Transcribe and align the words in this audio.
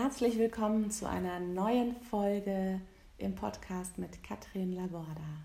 Herzlich 0.00 0.38
willkommen 0.38 0.92
zu 0.92 1.08
einer 1.08 1.40
neuen 1.40 1.96
Folge 1.96 2.80
im 3.16 3.34
Podcast 3.34 3.98
mit 3.98 4.22
Katrin 4.22 4.72
Laborda. 4.72 5.42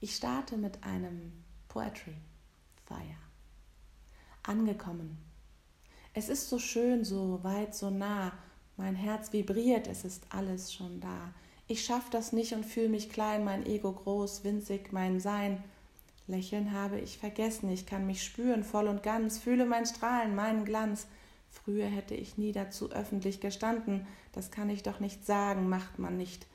Ich 0.00 0.14
starte 0.14 0.56
mit 0.56 0.84
einem 0.84 1.32
Poetry 1.66 2.14
Fire. 2.86 3.18
Angekommen. 4.44 5.18
Es 6.14 6.28
ist 6.28 6.50
so 6.50 6.60
schön, 6.60 7.04
so 7.04 7.42
weit, 7.42 7.74
so 7.74 7.90
nah. 7.90 8.30
Mein 8.76 8.94
Herz 8.94 9.32
vibriert, 9.32 9.88
es 9.88 10.04
ist 10.04 10.24
alles 10.30 10.72
schon 10.72 11.00
da. 11.00 11.34
Ich 11.66 11.84
schaff 11.84 12.10
das 12.10 12.32
nicht 12.32 12.52
und 12.52 12.64
fühle 12.64 12.90
mich 12.90 13.10
klein, 13.10 13.42
mein 13.42 13.66
Ego 13.66 13.90
groß, 13.90 14.44
winzig, 14.44 14.92
mein 14.92 15.18
Sein. 15.18 15.64
Lächeln 16.28 16.70
habe 16.70 17.00
ich 17.00 17.18
vergessen, 17.18 17.70
ich 17.70 17.86
kann 17.86 18.06
mich 18.06 18.22
spüren 18.22 18.62
voll 18.62 18.86
und 18.86 19.02
ganz, 19.02 19.38
fühle 19.38 19.66
mein 19.66 19.84
Strahlen, 19.84 20.36
meinen 20.36 20.64
Glanz. 20.64 21.08
Früher 21.52 21.86
hätte 21.86 22.14
ich 22.14 22.38
nie 22.38 22.50
dazu 22.50 22.90
öffentlich 22.90 23.40
gestanden, 23.40 24.06
das 24.32 24.50
kann 24.50 24.70
ich 24.70 24.82
doch 24.82 25.00
nicht 25.00 25.24
sagen, 25.24 25.68
macht 25.68 25.98
man 25.98 26.16
nicht. 26.16 26.46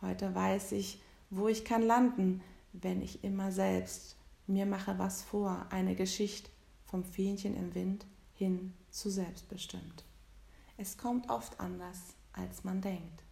Heute 0.00 0.34
weiß 0.34 0.72
ich, 0.72 1.02
wo 1.28 1.48
ich 1.48 1.64
kann 1.64 1.82
landen, 1.82 2.40
wenn 2.72 3.02
ich 3.02 3.24
immer 3.24 3.50
selbst 3.50 4.16
mir 4.46 4.64
mache 4.64 4.98
was 4.98 5.22
vor, 5.22 5.66
eine 5.70 5.96
Geschichte 5.96 6.50
vom 6.86 7.04
Fähnchen 7.04 7.56
im 7.56 7.74
Wind 7.74 8.06
hin 8.32 8.72
zu 8.90 9.10
selbstbestimmt. 9.10 10.04
Es 10.76 10.96
kommt 10.96 11.30
oft 11.30 11.58
anders, 11.58 12.14
als 12.32 12.62
man 12.62 12.80
denkt. 12.80 13.22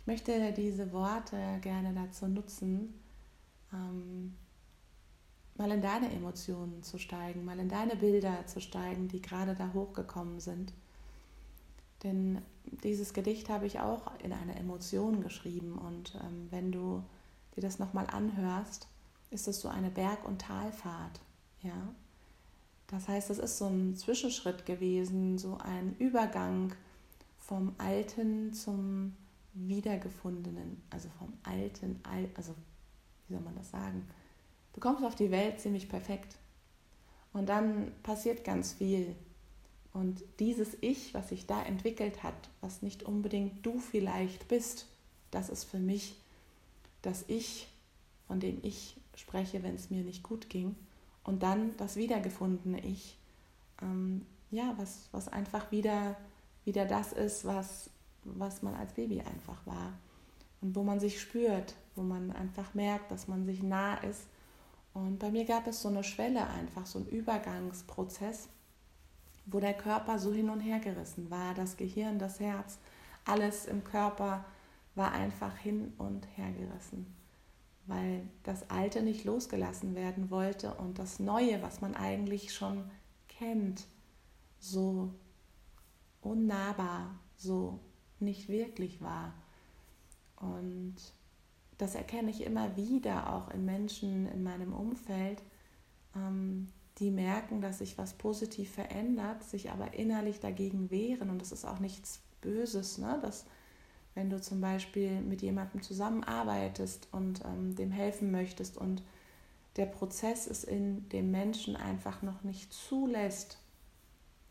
Ich 0.00 0.06
möchte 0.06 0.52
diese 0.52 0.92
Worte 0.92 1.36
gerne 1.60 1.94
dazu 1.94 2.26
nutzen, 2.26 3.00
ähm, 3.72 4.34
mal 5.56 5.70
in 5.70 5.82
deine 5.82 6.10
Emotionen 6.10 6.82
zu 6.82 6.98
steigen, 6.98 7.44
mal 7.44 7.58
in 7.58 7.68
deine 7.68 7.96
Bilder 7.96 8.46
zu 8.46 8.60
steigen, 8.60 9.08
die 9.08 9.20
gerade 9.20 9.54
da 9.54 9.72
hochgekommen 9.72 10.40
sind. 10.40 10.72
Denn 12.02 12.42
dieses 12.82 13.12
Gedicht 13.12 13.48
habe 13.48 13.66
ich 13.66 13.80
auch 13.80 14.10
in 14.22 14.32
einer 14.32 14.56
Emotion 14.56 15.22
geschrieben 15.22 15.78
und 15.78 16.14
ähm, 16.22 16.48
wenn 16.50 16.72
du 16.72 17.02
dir 17.54 17.60
das 17.60 17.78
nochmal 17.78 18.06
anhörst, 18.08 18.88
ist 19.30 19.48
es 19.48 19.60
so 19.60 19.68
eine 19.68 19.90
Berg- 19.90 20.26
und 20.26 20.40
Talfahrt. 20.40 21.20
Ja? 21.62 21.94
Das 22.88 23.08
heißt, 23.08 23.30
es 23.30 23.38
ist 23.38 23.58
so 23.58 23.66
ein 23.66 23.96
Zwischenschritt 23.96 24.66
gewesen, 24.66 25.38
so 25.38 25.58
ein 25.58 25.96
Übergang 25.98 26.74
vom 27.38 27.74
Alten 27.78 28.52
zum 28.52 29.16
Wiedergefundenen, 29.54 30.82
also 30.90 31.08
vom 31.18 31.32
Alten, 31.42 32.00
also 32.34 32.54
wie 33.26 33.34
soll 33.34 33.42
man 33.42 33.56
das 33.56 33.70
sagen? 33.70 34.06
Du 34.72 34.80
kommst 34.80 35.04
auf 35.04 35.14
die 35.14 35.30
Welt 35.30 35.60
ziemlich 35.60 35.88
perfekt. 35.88 36.36
Und 37.32 37.48
dann 37.48 37.92
passiert 38.02 38.44
ganz 38.44 38.72
viel. 38.72 39.14
Und 39.92 40.22
dieses 40.38 40.76
Ich, 40.80 41.12
was 41.12 41.28
sich 41.28 41.46
da 41.46 41.62
entwickelt 41.62 42.22
hat, 42.22 42.34
was 42.60 42.82
nicht 42.82 43.02
unbedingt 43.02 43.64
du 43.64 43.78
vielleicht 43.78 44.48
bist, 44.48 44.86
das 45.30 45.48
ist 45.48 45.64
für 45.64 45.78
mich 45.78 46.16
das 47.02 47.24
Ich, 47.28 47.68
von 48.26 48.40
dem 48.40 48.58
ich 48.62 48.96
spreche, 49.16 49.62
wenn 49.62 49.74
es 49.74 49.90
mir 49.90 50.02
nicht 50.02 50.22
gut 50.22 50.48
ging. 50.48 50.74
Und 51.24 51.42
dann 51.42 51.76
das 51.76 51.96
wiedergefundene 51.96 52.84
Ich, 52.84 53.18
ähm, 53.80 54.26
ja, 54.50 54.74
was, 54.76 55.08
was 55.12 55.28
einfach 55.28 55.70
wieder, 55.70 56.16
wieder 56.64 56.86
das 56.86 57.12
ist, 57.12 57.44
was, 57.44 57.90
was 58.24 58.62
man 58.62 58.74
als 58.74 58.94
Baby 58.94 59.20
einfach 59.20 59.66
war. 59.66 59.92
Und 60.60 60.74
wo 60.74 60.82
man 60.82 61.00
sich 61.00 61.20
spürt, 61.20 61.74
wo 61.96 62.02
man 62.02 62.30
einfach 62.32 62.72
merkt, 62.74 63.10
dass 63.10 63.28
man 63.28 63.44
sich 63.44 63.62
nah 63.62 63.96
ist 63.96 64.22
und 64.94 65.18
bei 65.18 65.30
mir 65.30 65.44
gab 65.44 65.66
es 65.66 65.82
so 65.82 65.88
eine 65.88 66.04
Schwelle 66.04 66.46
einfach, 66.48 66.86
so 66.86 66.98
einen 66.98 67.08
Übergangsprozess, 67.08 68.48
wo 69.46 69.60
der 69.60 69.74
Körper 69.74 70.18
so 70.18 70.32
hin 70.32 70.50
und 70.50 70.60
her 70.60 70.78
gerissen 70.78 71.30
war, 71.30 71.54
das 71.54 71.76
Gehirn, 71.76 72.18
das 72.18 72.40
Herz, 72.40 72.78
alles 73.24 73.66
im 73.66 73.84
Körper 73.84 74.44
war 74.94 75.12
einfach 75.12 75.56
hin 75.56 75.92
und 75.98 76.26
her 76.36 76.50
gerissen, 76.52 77.06
weil 77.86 78.28
das 78.42 78.68
Alte 78.70 79.02
nicht 79.02 79.24
losgelassen 79.24 79.94
werden 79.94 80.30
wollte 80.30 80.74
und 80.74 80.98
das 80.98 81.18
Neue, 81.18 81.62
was 81.62 81.80
man 81.80 81.94
eigentlich 81.94 82.54
schon 82.54 82.90
kennt, 83.28 83.86
so 84.60 85.12
unnahbar, 86.20 87.18
so 87.36 87.80
nicht 88.20 88.48
wirklich 88.48 89.00
war. 89.00 89.32
Und 90.36 90.94
das 91.82 91.96
erkenne 91.96 92.30
ich 92.30 92.44
immer 92.44 92.76
wieder 92.76 93.34
auch 93.34 93.50
in 93.50 93.64
Menschen 93.64 94.28
in 94.28 94.44
meinem 94.44 94.72
Umfeld, 94.72 95.42
ähm, 96.14 96.68
die 96.98 97.10
merken, 97.10 97.60
dass 97.60 97.78
sich 97.78 97.98
was 97.98 98.12
positiv 98.12 98.70
verändert, 98.70 99.42
sich 99.42 99.72
aber 99.72 99.92
innerlich 99.94 100.38
dagegen 100.38 100.92
wehren. 100.92 101.28
Und 101.28 101.40
das 101.40 101.50
ist 101.50 101.64
auch 101.64 101.80
nichts 101.80 102.20
Böses, 102.40 102.98
ne? 102.98 103.18
dass 103.20 103.46
wenn 104.14 104.30
du 104.30 104.40
zum 104.40 104.60
Beispiel 104.60 105.22
mit 105.22 105.42
jemandem 105.42 105.82
zusammenarbeitest 105.82 107.08
und 107.10 107.44
ähm, 107.44 107.74
dem 107.74 107.90
helfen 107.90 108.30
möchtest 108.30 108.76
und 108.76 109.02
der 109.74 109.86
Prozess 109.86 110.46
es 110.46 110.62
in 110.62 111.08
dem 111.08 111.32
Menschen 111.32 111.74
einfach 111.74 112.22
noch 112.22 112.44
nicht 112.44 112.72
zulässt, 112.72 113.58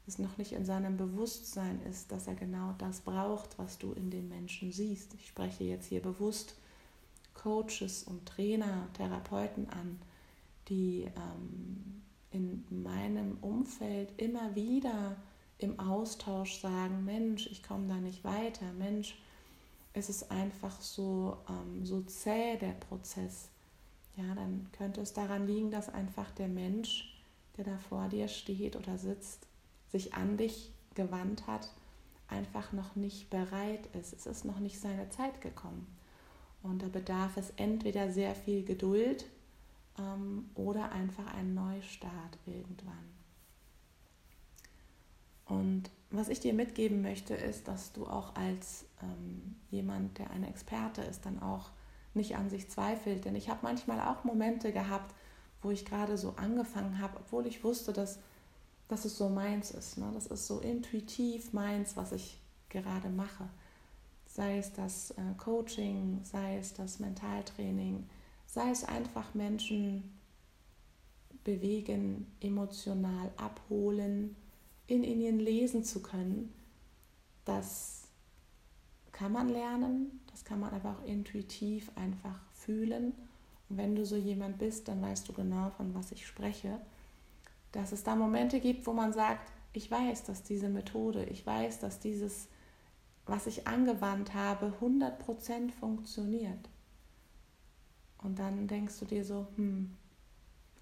es 0.06 0.19
noch 0.19 0.38
nicht 0.38 0.52
in 0.52 0.66
seinem 0.66 0.98
Bewusstsein 0.98 1.80
ist, 1.90 2.12
dass 2.12 2.28
er 2.28 2.36
genau 2.36 2.74
das 2.78 3.00
braucht, 3.00 3.58
was 3.58 3.78
du 3.78 3.94
in 3.94 4.09
dem 4.09 4.28
Menschen 4.28 4.74
siehst. 4.74 5.13
Ich 5.13 5.28
spreche 5.28 5.63
jetzt 5.63 5.88
hier 5.88 6.02
bewusst 6.02 6.56
Coaches 7.34 8.03
und 8.03 8.25
Trainer, 8.25 8.88
Therapeuten 8.94 9.69
an, 9.69 10.00
die 10.68 11.06
ähm, 11.16 12.02
in 12.31 12.66
meinem 12.69 13.38
Umfeld 13.42 14.09
immer 14.18 14.56
wieder 14.56 15.16
im 15.58 15.80
Austausch 15.80 16.59
sagen, 16.59 17.06
Mensch, 17.06 17.47
ich 17.47 17.64
komme 17.64 17.88
da 17.88 17.96
nicht 17.96 18.24
weiter, 18.24 18.72
Mensch, 18.74 19.18
es 19.94 20.09
ist 20.09 20.31
einfach 20.31 20.80
so, 20.81 21.38
ähm, 21.50 21.86
so 21.86 22.02
zäh 22.02 22.58
der 22.58 22.72
Prozess. 22.72 23.50
Ja, 24.16 24.34
dann 24.36 24.68
könnte 24.72 25.02
es 25.02 25.13
daran 25.13 25.48
liegen, 25.48 25.72
dass 25.72 25.90
einfach 25.90 26.31
der 26.31 26.48
Mensch, 26.48 27.22
der 27.58 27.66
da 27.66 27.78
vor 27.78 28.08
dir 28.09 28.28
steht 28.28 28.75
oder 28.75 28.98
sitzt, 28.98 29.48
sich 29.90 30.13
an 30.13 30.38
dich 30.38 30.72
gewandt 30.96 31.48
hat, 31.48 31.69
einfach 32.28 32.72
noch 32.72 32.96
nicht 32.96 33.30
bereit 33.30 33.88
ist. 33.94 34.13
Es 34.13 34.25
ist 34.25 34.46
noch 34.46 34.59
nicht 34.59 34.80
seine 34.80 35.09
Zeit 35.09 35.42
gekommen. 35.42 35.86
Und 36.64 36.84
da 36.84 36.88
bedarf 36.88 37.38
es 37.38 37.52
entweder 37.58 38.12
sehr 38.12 38.36
viel 38.36 38.64
Geduld 38.64 39.26
ähm, 39.98 40.50
oder 40.56 40.92
einfach 40.92 41.34
einen 41.34 41.56
Neustart 41.56 42.38
irgendwann. 42.46 43.10
Und 45.46 45.90
was 46.12 46.30
ich 46.30 46.40
dir 46.40 46.54
mitgeben 46.54 47.02
möchte, 47.02 47.34
ist, 47.34 47.68
dass 47.68 47.94
du 47.94 48.06
auch 48.06 48.36
als 48.36 48.86
ähm, 49.02 49.56
jemand, 49.70 50.18
der 50.18 50.32
ein 50.32 50.44
Experte 50.44 51.02
ist, 51.02 51.26
dann 51.26 51.42
auch 51.42 51.72
nicht 52.14 52.36
an 52.36 52.50
sich 52.50 52.70
zweifelt. 52.70 53.26
Denn 53.26 53.36
ich 53.36 53.50
habe 53.50 53.60
manchmal 53.64 54.00
auch 54.00 54.24
Momente 54.24 54.72
gehabt, 54.72 55.14
wo 55.62 55.72
ich 55.72 55.86
gerade 55.86 56.18
so 56.18 56.36
angefangen 56.38 57.00
habe, 57.00 57.18
obwohl 57.18 57.48
ich 57.48 57.64
wusste, 57.64 57.92
dass, 57.92 58.20
dass 58.88 59.06
es 59.06 59.18
so 59.18 59.30
meins 59.30 59.72
ist. 59.72 59.98
Ne? 59.98 60.10
Das 60.14 60.28
ist 60.28 60.48
so 60.48 60.60
intuitiv 60.60 61.54
meins, 61.54 61.98
was 61.98 62.12
ich 62.12 62.40
gerade 62.70 63.10
mache 63.10 63.50
sei 64.31 64.59
es 64.59 64.72
das 64.72 65.12
äh, 65.12 65.22
Coaching, 65.38 66.19
sei 66.24 66.58
es 66.58 66.74
das 66.74 67.00
Mentaltraining, 67.00 68.08
sei 68.46 68.69
es 68.69 68.84
einfach 68.86 69.34
Menschen 69.34 70.18
bewegen, 71.44 72.28
emotional 72.40 73.31
abholen, 73.36 74.36
in 74.88 75.03
ihnen 75.03 75.40
lesen 75.40 75.84
zu 75.84 76.02
können. 76.02 76.53
Das 77.44 78.08
kann 79.12 79.34
man 79.34 79.50
lernen, 79.50 80.22
das 80.31 80.46
kann 80.46 80.59
man 80.59 80.74
aber 80.74 80.92
auch 80.92 81.06
intuitiv 81.06 81.92
einfach 81.96 82.40
fühlen. 82.53 83.13
Und 83.69 83.78
wenn 83.78 83.96
du 83.96 84.06
so 84.06 84.16
jemand 84.16 84.59
bist, 84.59 84.88
dann 84.88 85.02
weißt 85.02 85.28
du 85.28 85.34
genau, 85.34 85.72
von 85.72 85.94
was 85.94 86.12
ich 86.12 86.25
spreche. 86.25 86.80
Dass 87.74 87.92
es 87.92 88.03
da 88.03 88.16
Momente 88.16 88.59
gibt, 88.59 88.88
wo 88.88 88.94
man 88.94 89.12
sagt, 89.12 89.52
ich 89.74 89.90
weiß, 89.90 90.24
dass 90.24 90.44
diese 90.44 90.69
Methode, 90.69 91.25
ich 91.25 91.45
weiß, 91.45 91.80
dass 91.80 92.00
dieses 92.00 92.48
was 93.31 93.48
ich 93.48 93.66
angewandt 93.66 94.33
habe, 94.33 94.74
100% 94.81 95.72
funktioniert. 95.72 96.69
Und 98.18 98.38
dann 98.39 98.68
denkst 98.68 99.00
du 99.00 99.06
dir 99.06 99.24
so, 99.24 99.48
hm, 99.56 99.95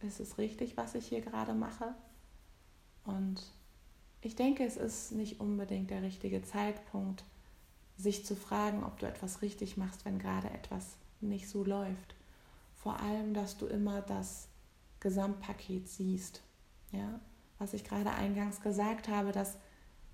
ist 0.01 0.19
es 0.19 0.39
richtig, 0.39 0.75
was 0.75 0.95
ich 0.95 1.05
hier 1.05 1.21
gerade 1.21 1.53
mache? 1.53 1.93
Und 3.05 3.43
ich 4.21 4.35
denke, 4.35 4.65
es 4.65 4.77
ist 4.77 5.11
nicht 5.11 5.39
unbedingt 5.39 5.91
der 5.91 6.01
richtige 6.01 6.41
Zeitpunkt, 6.41 7.23
sich 7.97 8.25
zu 8.25 8.35
fragen, 8.35 8.83
ob 8.83 8.97
du 8.97 9.05
etwas 9.05 9.43
richtig 9.43 9.77
machst, 9.77 10.03
wenn 10.05 10.17
gerade 10.17 10.49
etwas 10.49 10.97
nicht 11.21 11.47
so 11.49 11.63
läuft. 11.63 12.15
Vor 12.77 12.99
allem, 12.99 13.35
dass 13.35 13.57
du 13.57 13.67
immer 13.67 14.01
das 14.01 14.47
Gesamtpaket 15.01 15.87
siehst. 15.87 16.41
Ja? 16.91 17.19
Was 17.59 17.73
ich 17.75 17.83
gerade 17.83 18.09
eingangs 18.09 18.61
gesagt 18.61 19.07
habe, 19.07 19.31
dass 19.31 19.57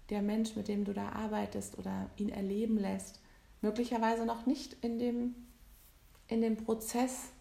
der 0.09 0.21
Mensch, 0.21 0.55
mit 0.55 0.67
dem 0.67 0.85
du 0.85 0.93
da 0.93 1.09
arbeitest 1.09 1.77
oder 1.77 2.09
ihn 2.17 2.29
erleben 2.29 2.77
lässt, 2.77 3.21
möglicherweise 3.61 4.25
noch 4.25 4.45
nicht 4.45 4.77
in 4.81 4.99
dem, 4.99 5.35
in 6.27 6.41
dem 6.41 6.57
Prozess 6.57 7.31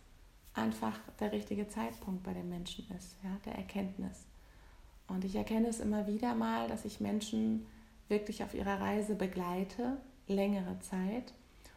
einfach 0.54 0.98
der 1.20 1.32
richtige 1.32 1.68
Zeitpunkt 1.68 2.22
bei 2.22 2.32
dem 2.32 2.48
Menschen 2.48 2.86
ist, 2.96 3.16
ja, 3.22 3.36
der 3.44 3.56
Erkenntnis. 3.56 4.24
Und 5.08 5.24
ich 5.24 5.36
erkenne 5.36 5.68
es 5.68 5.80
immer 5.80 6.06
wieder 6.06 6.34
mal, 6.34 6.68
dass 6.68 6.84
ich 6.84 7.00
Menschen 7.00 7.66
wirklich 8.08 8.42
auf 8.42 8.54
ihrer 8.54 8.80
Reise 8.80 9.14
begleite, 9.14 9.98
längere 10.26 10.78
Zeit. 10.80 11.34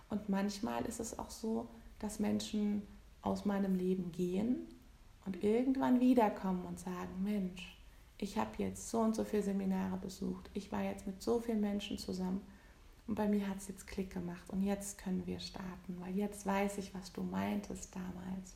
Und 0.09 0.29
manchmal 0.29 0.85
ist 0.85 0.99
es 0.99 1.17
auch 1.19 1.29
so, 1.29 1.67
dass 1.99 2.19
Menschen 2.19 2.83
aus 3.21 3.45
meinem 3.45 3.75
Leben 3.75 4.11
gehen 4.11 4.67
und 5.25 5.43
irgendwann 5.43 5.99
wiederkommen 5.99 6.63
und 6.65 6.79
sagen, 6.79 7.23
Mensch, 7.23 7.76
ich 8.17 8.37
habe 8.37 8.51
jetzt 8.57 8.89
so 8.89 8.99
und 8.99 9.15
so 9.15 9.23
viele 9.23 9.43
Seminare 9.43 9.97
besucht, 9.97 10.49
ich 10.53 10.71
war 10.71 10.83
jetzt 10.83 11.05
mit 11.05 11.21
so 11.21 11.39
vielen 11.39 11.61
Menschen 11.61 11.97
zusammen 11.97 12.41
und 13.07 13.15
bei 13.15 13.27
mir 13.27 13.47
hat 13.47 13.57
es 13.57 13.67
jetzt 13.67 13.87
Klick 13.87 14.11
gemacht 14.11 14.49
und 14.49 14.63
jetzt 14.63 14.97
können 14.97 15.25
wir 15.25 15.39
starten, 15.39 15.97
weil 15.99 16.15
jetzt 16.15 16.45
weiß 16.45 16.77
ich, 16.79 16.93
was 16.93 17.11
du 17.13 17.23
meintest 17.23 17.95
damals. 17.95 18.55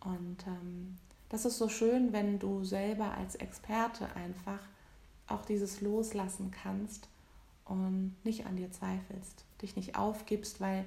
Und 0.00 0.46
ähm, 0.46 0.96
das 1.28 1.44
ist 1.44 1.58
so 1.58 1.68
schön, 1.68 2.12
wenn 2.12 2.38
du 2.38 2.64
selber 2.64 3.14
als 3.16 3.36
Experte 3.36 4.14
einfach 4.16 4.60
auch 5.28 5.44
dieses 5.44 5.80
loslassen 5.80 6.50
kannst 6.50 7.08
und 7.64 8.14
nicht 8.24 8.46
an 8.46 8.56
dir 8.56 8.70
zweifelst, 8.70 9.44
dich 9.62 9.76
nicht 9.76 9.96
aufgibst, 9.96 10.60
weil 10.60 10.84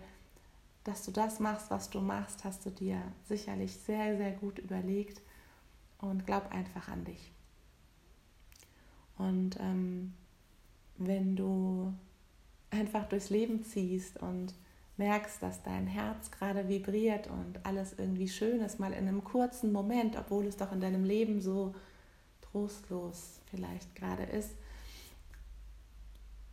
dass 0.84 1.04
du 1.04 1.10
das 1.10 1.40
machst, 1.40 1.72
was 1.72 1.90
du 1.90 2.00
machst, 2.00 2.44
hast 2.44 2.64
du 2.66 2.70
dir 2.70 3.02
sicherlich 3.28 3.76
sehr, 3.76 4.18
sehr 4.18 4.32
gut 4.34 4.60
überlegt 4.60 5.20
und 5.98 6.28
glaub 6.28 6.52
einfach 6.52 6.90
an 6.90 7.04
dich. 7.06 7.32
Und 9.18 9.58
ähm, 9.60 10.14
wenn 10.98 11.36
du 11.36 11.94
einfach 12.70 13.08
durchs 13.08 13.30
Leben 13.30 13.64
ziehst 13.64 14.22
und 14.22 14.54
merkst, 14.98 15.42
dass 15.42 15.62
dein 15.64 15.88
Herz 15.88 16.32
gerade 16.32 16.68
vibriert 16.68 17.28
und 17.28 17.66
alles 17.66 17.96
irgendwie 17.98 18.30
schön 18.30 18.62
ist, 18.62 18.80
mal 18.80 18.94
in 18.94 19.08
einem 19.08 19.24
kurzen 19.24 19.72
Moment, 19.72 20.18
obwohl 20.18 20.46
es 20.46 20.58
doch 20.58 20.72
in 20.72 20.80
deinem 20.80 21.04
Leben 21.04 21.42
so 21.42 21.76
trostlos 22.42 23.42
vielleicht 23.50 23.94
gerade 23.96 24.24
ist, 24.24 24.52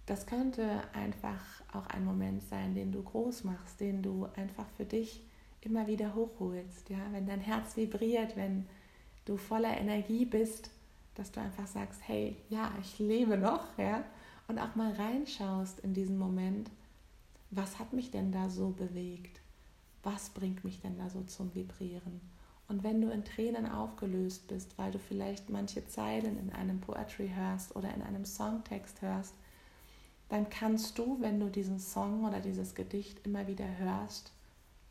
das 0.06 0.26
könnte 0.26 0.82
einfach 0.92 1.40
auch 1.72 1.86
ein 1.86 2.04
Moment 2.04 2.42
sein, 2.42 2.74
den 2.74 2.90
du 2.90 3.02
groß 3.02 3.44
machst, 3.44 3.80
den 3.80 4.02
du 4.02 4.26
einfach 4.36 4.66
für 4.76 4.84
dich 4.84 5.22
immer 5.60 5.86
wieder 5.86 6.14
hochholst. 6.14 6.90
Ja? 6.90 6.98
Wenn 7.12 7.26
dein 7.26 7.40
Herz 7.40 7.76
vibriert, 7.76 8.36
wenn 8.36 8.66
du 9.24 9.36
voller 9.36 9.76
Energie 9.78 10.24
bist, 10.24 10.70
dass 11.14 11.32
du 11.32 11.40
einfach 11.40 11.66
sagst, 11.66 12.00
hey, 12.06 12.36
ja, 12.48 12.72
ich 12.80 12.98
lebe 12.98 13.36
noch, 13.36 13.76
ja, 13.78 14.04
und 14.48 14.58
auch 14.58 14.74
mal 14.74 14.92
reinschaust 14.92 15.80
in 15.80 15.94
diesen 15.94 16.18
Moment, 16.18 16.70
was 17.50 17.78
hat 17.78 17.92
mich 17.92 18.10
denn 18.10 18.32
da 18.32 18.48
so 18.48 18.70
bewegt? 18.70 19.40
Was 20.02 20.30
bringt 20.30 20.64
mich 20.64 20.80
denn 20.80 20.98
da 20.98 21.08
so 21.10 21.22
zum 21.22 21.54
Vibrieren? 21.54 22.20
Und 22.68 22.82
wenn 22.82 23.00
du 23.00 23.10
in 23.10 23.24
Tränen 23.24 23.66
aufgelöst 23.66 24.48
bist, 24.48 24.78
weil 24.78 24.90
du 24.90 24.98
vielleicht 24.98 25.50
manche 25.50 25.86
Zeilen 25.86 26.38
in 26.38 26.50
einem 26.50 26.80
Poetry 26.80 27.30
hörst 27.34 27.76
oder 27.76 27.94
in 27.94 28.02
einem 28.02 28.24
Songtext 28.24 29.02
hörst, 29.02 29.34
dann 30.30 30.48
kannst 30.48 30.98
du, 30.98 31.20
wenn 31.20 31.38
du 31.38 31.50
diesen 31.50 31.78
Song 31.78 32.24
oder 32.24 32.40
dieses 32.40 32.74
Gedicht 32.74 33.26
immer 33.26 33.46
wieder 33.46 33.66
hörst, 33.76 34.32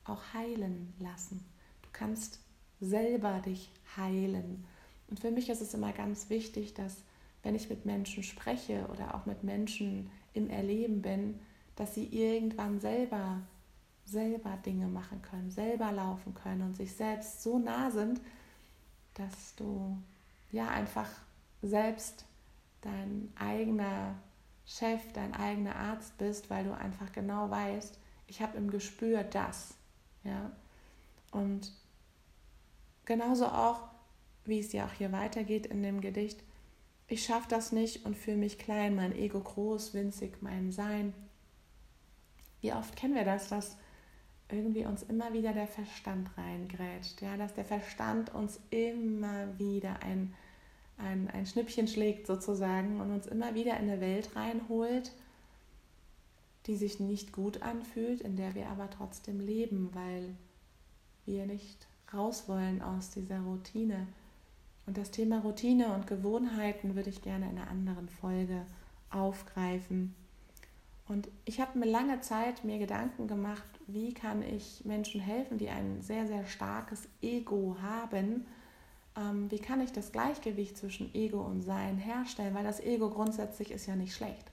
auch 0.06 0.22
heilen 0.34 0.94
lassen. 1.00 1.44
Du 1.82 1.90
kannst 1.92 2.40
selber 2.80 3.40
dich 3.40 3.72
heilen. 3.98 4.66
Und 5.12 5.20
für 5.20 5.30
mich 5.30 5.50
ist 5.50 5.62
es 5.62 5.76
immer 5.76 5.92
ganz 5.94 6.32
wichtig, 6.32 6.74
dass 6.74 7.04
wenn 7.44 7.54
ich 7.54 7.70
mit 7.70 7.86
Menschen 7.86 8.24
spreche 8.24 8.88
oder 8.92 9.14
auch 9.14 9.28
mit 9.28 9.44
Menschen 9.44 10.10
im 10.34 10.50
Erleben 10.50 11.04
bin, 11.04 11.40
dass 11.76 11.94
sie 11.94 12.06
irgendwann 12.06 12.80
selber 12.80 13.42
selber 14.06 14.58
Dinge 14.66 14.88
machen 14.88 15.22
können, 15.22 15.52
selber 15.52 15.92
laufen 15.92 16.34
können 16.34 16.62
und 16.62 16.76
sich 16.76 16.94
selbst 16.94 17.42
so 17.42 17.60
nah 17.60 17.92
sind, 17.92 18.20
dass 19.14 19.56
du 19.56 19.98
ja 20.52 20.68
einfach 20.68 21.10
selbst 21.62 22.26
dein 22.82 23.32
eigener 23.36 24.16
Chef, 24.66 25.02
dein 25.14 25.34
eigener 25.34 25.76
Arzt 25.76 26.18
bist, 26.18 26.50
weil 26.50 26.66
du 26.66 26.76
einfach 26.76 27.12
genau 27.12 27.50
weißt, 27.50 27.98
ich 28.28 28.42
habe 28.42 28.58
im 28.58 28.70
Gespür 28.70 29.24
das. 29.24 29.76
Ja? 30.24 30.52
Und 31.32 31.72
genauso 33.06 33.48
auch, 33.48 33.91
wie 34.46 34.60
es 34.60 34.74
ja 34.74 34.86
auch 34.86 34.94
hier 34.94 35.12
weitergeht 35.12 35.66
in 35.66 35.84
dem 35.84 36.02
Gedicht, 36.02 36.44
ich 37.08 37.26
schaffe 37.26 37.48
das 37.50 37.72
nicht 37.72 38.06
und 38.06 38.18
fühle 38.18 38.38
mich 38.38 38.58
klein, 38.58 38.96
mein 38.96 39.14
Ego 39.14 39.42
groß, 39.42 39.94
winzig, 39.94 40.42
mein 40.42 40.72
Sein. 40.72 41.14
Wie 42.62 42.72
oft 42.72 42.96
kennen 42.96 43.16
wir 43.16 43.26
das, 43.26 43.50
dass 43.50 43.78
irgendwie 44.50 44.86
uns 44.86 45.04
immer 45.04 45.34
wieder 45.34 45.54
der 45.54 45.68
Verstand 45.68 46.30
reingrätscht, 46.38 47.22
ja, 47.22 47.36
dass 47.38 47.54
der 47.54 47.66
Verstand 47.66 48.34
uns 48.34 48.60
immer 48.70 49.58
wieder 49.60 50.02
ein 50.04 50.34
ein, 51.04 51.30
ein 51.30 51.46
Schnippchen 51.46 51.88
schlägt 51.88 52.28
sozusagen 52.28 53.00
und 53.02 53.12
uns 53.12 53.28
immer 53.28 53.56
wieder 53.56 53.78
in 53.78 53.90
eine 53.90 54.02
Welt 54.02 54.36
reinholt, 54.36 55.12
die 56.68 56.76
sich 56.76 57.00
nicht 57.00 57.34
gut 57.34 57.62
anfühlt, 57.62 58.22
in 58.22 58.36
der 58.36 58.56
wir 58.56 58.70
aber 58.70 58.90
trotzdem 58.90 59.40
leben, 59.40 59.90
weil 59.94 60.36
wir 61.26 61.46
nicht 61.46 61.88
raus 62.14 62.48
wollen 62.48 62.82
aus 62.82 63.10
dieser 63.10 63.42
Routine. 63.42 64.08
Und 64.86 64.98
das 64.98 65.12
Thema 65.12 65.40
Routine 65.40 65.94
und 65.94 66.08
Gewohnheiten 66.08 66.96
würde 66.96 67.10
ich 67.10 67.22
gerne 67.22 67.50
in 67.50 67.58
einer 67.58 67.70
anderen 67.70 68.10
Folge 68.10 68.66
aufgreifen. 69.10 70.16
Und 71.08 71.28
ich 71.46 71.60
habe 71.60 71.78
mir 71.78 71.86
lange 71.86 72.22
Zeit 72.22 72.64
mir 72.64 72.80
Gedanken 72.80 73.28
gemacht, 73.28 73.64
wie 73.88 74.14
kann 74.14 74.42
ich 74.44 74.84
Menschen 74.86 75.22
helfen, 75.22 75.58
die 75.58 75.70
ein 75.70 76.02
sehr, 76.02 76.28
sehr 76.28 76.46
starkes 76.46 77.08
Ego 77.22 77.78
haben 77.82 78.46
ähm, 79.18 79.52
wie 79.52 79.60
kann 79.60 79.82
ich 79.82 79.92
das 79.92 80.12
Gleichgewicht 80.12 80.78
zwischen 80.78 81.14
Ego 81.14 81.42
und 81.42 81.62
Sein 81.62 81.98
herstellen, 81.98 82.54
weil 82.54 82.64
das 82.64 82.80
Ego 82.80 83.10
grundsätzlich 83.10 83.72
ist 83.72 83.86
ja 83.86 83.96
nicht 83.96 84.16
schlecht. 84.16 84.52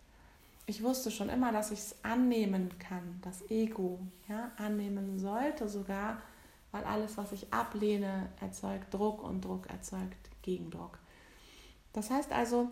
Ich 0.67 0.83
wusste 0.83 1.11
schon 1.11 1.29
immer, 1.29 1.53
dass 1.53 1.71
ich 1.71 1.79
es 1.79 1.97
annehmen 2.03 2.71
kann, 2.79 3.21
das 3.23 3.49
Ego 3.51 4.01
ja, 4.29 4.51
annehmen 4.57 5.19
sollte 5.19 5.69
sogar, 5.69 6.21
weil 6.73 6.85
alles, 6.85 7.17
was 7.17 7.32
ich 7.32 7.53
ablehne, 7.53 8.29
erzeugt 8.41 8.93
Druck 8.93 9.23
und 9.23 9.44
Druck 9.44 9.69
erzeugt 9.69 10.31
Gegendruck. 10.43 10.99
Das 11.93 12.11
heißt 12.11 12.32
also, 12.32 12.70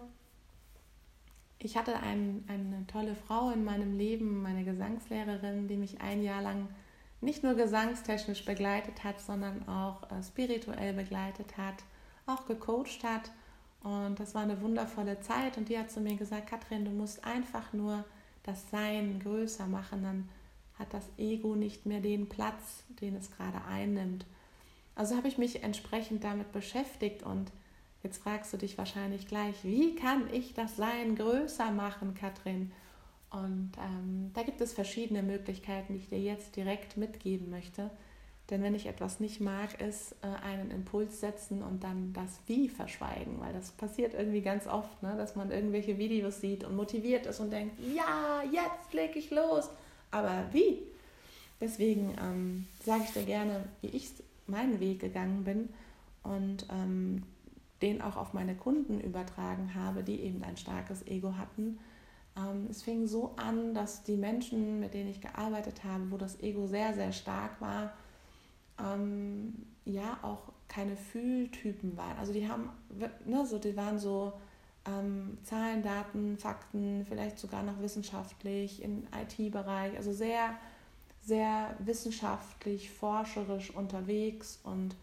ich 1.58 1.76
hatte 1.76 1.96
ein, 1.96 2.44
eine 2.48 2.86
tolle 2.86 3.14
Frau 3.14 3.50
in 3.50 3.64
meinem 3.64 3.96
Leben, 3.96 4.42
meine 4.42 4.64
Gesangslehrerin, 4.64 5.68
die 5.68 5.76
mich 5.76 6.00
ein 6.00 6.22
Jahr 6.22 6.42
lang 6.42 6.68
nicht 7.20 7.42
nur 7.42 7.54
gesangstechnisch 7.54 8.44
begleitet 8.44 9.04
hat, 9.04 9.20
sondern 9.20 9.66
auch 9.68 10.10
äh, 10.10 10.22
spirituell 10.22 10.92
begleitet 10.92 11.56
hat, 11.56 11.82
auch 12.26 12.46
gecoacht 12.46 13.02
hat. 13.02 13.30
Und 13.82 14.20
das 14.20 14.34
war 14.34 14.42
eine 14.42 14.60
wundervolle 14.60 15.20
Zeit. 15.20 15.56
Und 15.56 15.68
die 15.68 15.78
hat 15.78 15.90
zu 15.90 16.00
mir 16.00 16.16
gesagt, 16.16 16.48
Katrin, 16.48 16.84
du 16.84 16.90
musst 16.90 17.24
einfach 17.24 17.72
nur 17.72 18.04
das 18.42 18.70
Sein 18.70 19.18
größer 19.20 19.66
machen, 19.66 20.02
dann 20.02 20.28
hat 20.78 20.92
das 20.92 21.08
Ego 21.18 21.54
nicht 21.54 21.86
mehr 21.86 22.00
den 22.00 22.28
Platz, 22.28 22.84
den 23.00 23.16
es 23.16 23.30
gerade 23.30 23.64
einnimmt. 23.64 24.26
Also 24.94 25.16
habe 25.16 25.28
ich 25.28 25.38
mich 25.38 25.62
entsprechend 25.62 26.24
damit 26.24 26.52
beschäftigt 26.52 27.22
und 27.22 27.50
jetzt 28.02 28.22
fragst 28.22 28.52
du 28.52 28.56
dich 28.56 28.78
wahrscheinlich 28.78 29.26
gleich, 29.26 29.56
wie 29.62 29.94
kann 29.94 30.32
ich 30.32 30.54
das 30.54 30.76
Sein 30.76 31.16
größer 31.16 31.70
machen, 31.70 32.14
Katrin? 32.14 32.72
Und 33.30 33.72
ähm, 33.78 34.30
da 34.34 34.42
gibt 34.42 34.60
es 34.60 34.72
verschiedene 34.72 35.22
Möglichkeiten, 35.22 35.94
die 35.94 35.98
ich 35.98 36.08
dir 36.08 36.20
jetzt 36.20 36.56
direkt 36.56 36.96
mitgeben 36.96 37.50
möchte. 37.50 37.90
Denn 38.50 38.62
wenn 38.62 38.76
ich 38.76 38.86
etwas 38.86 39.18
nicht 39.18 39.40
mag, 39.40 39.80
ist 39.80 40.12
äh, 40.22 40.28
einen 40.44 40.70
Impuls 40.70 41.20
setzen 41.20 41.62
und 41.62 41.82
dann 41.82 42.12
das 42.12 42.40
Wie 42.46 42.68
verschweigen, 42.68 43.40
weil 43.40 43.52
das 43.52 43.72
passiert 43.72 44.14
irgendwie 44.14 44.40
ganz 44.40 44.68
oft, 44.68 45.02
ne? 45.02 45.16
dass 45.16 45.34
man 45.34 45.50
irgendwelche 45.50 45.98
Videos 45.98 46.40
sieht 46.40 46.62
und 46.62 46.76
motiviert 46.76 47.26
ist 47.26 47.40
und 47.40 47.50
denkt, 47.50 47.76
ja, 47.94 48.42
jetzt 48.44 48.94
leg 48.94 49.16
ich 49.16 49.30
los. 49.30 49.68
Aber 50.10 50.44
wie? 50.52 50.82
Deswegen 51.60 52.14
ähm, 52.20 52.66
sage 52.84 53.04
ich 53.04 53.12
dir 53.12 53.24
gerne, 53.24 53.64
wie 53.80 53.88
ich 53.88 54.10
meinen 54.46 54.80
Weg 54.80 55.00
gegangen 55.00 55.44
bin 55.44 55.68
und 56.22 56.66
ähm, 56.70 57.22
den 57.82 58.00
auch 58.00 58.16
auf 58.16 58.32
meine 58.32 58.54
Kunden 58.54 59.00
übertragen 59.00 59.74
habe, 59.74 60.02
die 60.02 60.20
eben 60.20 60.42
ein 60.42 60.56
starkes 60.56 61.06
Ego 61.06 61.36
hatten 61.36 61.78
ähm, 62.36 62.66
es 62.70 62.82
fing 62.82 63.06
so 63.06 63.34
an, 63.36 63.74
dass 63.74 64.02
die 64.02 64.16
Menschen, 64.16 64.80
mit 64.80 64.94
denen 64.94 65.08
ich 65.08 65.20
gearbeitet 65.20 65.84
habe, 65.84 66.10
wo 66.10 66.16
das 66.16 66.40
Ego 66.40 66.66
sehr, 66.66 66.92
sehr 66.94 67.12
stark 67.12 67.60
war, 67.60 67.92
ähm, 68.78 69.54
ja 69.84 70.18
auch 70.22 70.52
keine 70.68 70.96
Fühltypen 70.96 71.96
waren. 71.96 72.18
Also 72.18 72.32
die 72.32 72.48
haben, 72.48 72.68
ne, 73.24 73.46
so, 73.46 73.58
die 73.58 73.76
waren 73.76 73.98
so 73.98 74.34
ähm, 74.86 75.38
Zahlen, 75.42 75.82
Daten, 75.82 76.38
Fakten, 76.38 77.04
vielleicht 77.08 77.38
sogar 77.38 77.62
noch 77.62 77.80
wissenschaftlich 77.80 78.82
im 78.82 79.04
IT-Bereich, 79.14 79.96
also 79.96 80.12
sehr, 80.12 80.56
sehr 81.22 81.74
wissenschaftlich, 81.80 82.90
forscherisch 82.90 83.70
unterwegs. 83.70 84.60
Und 84.62 84.96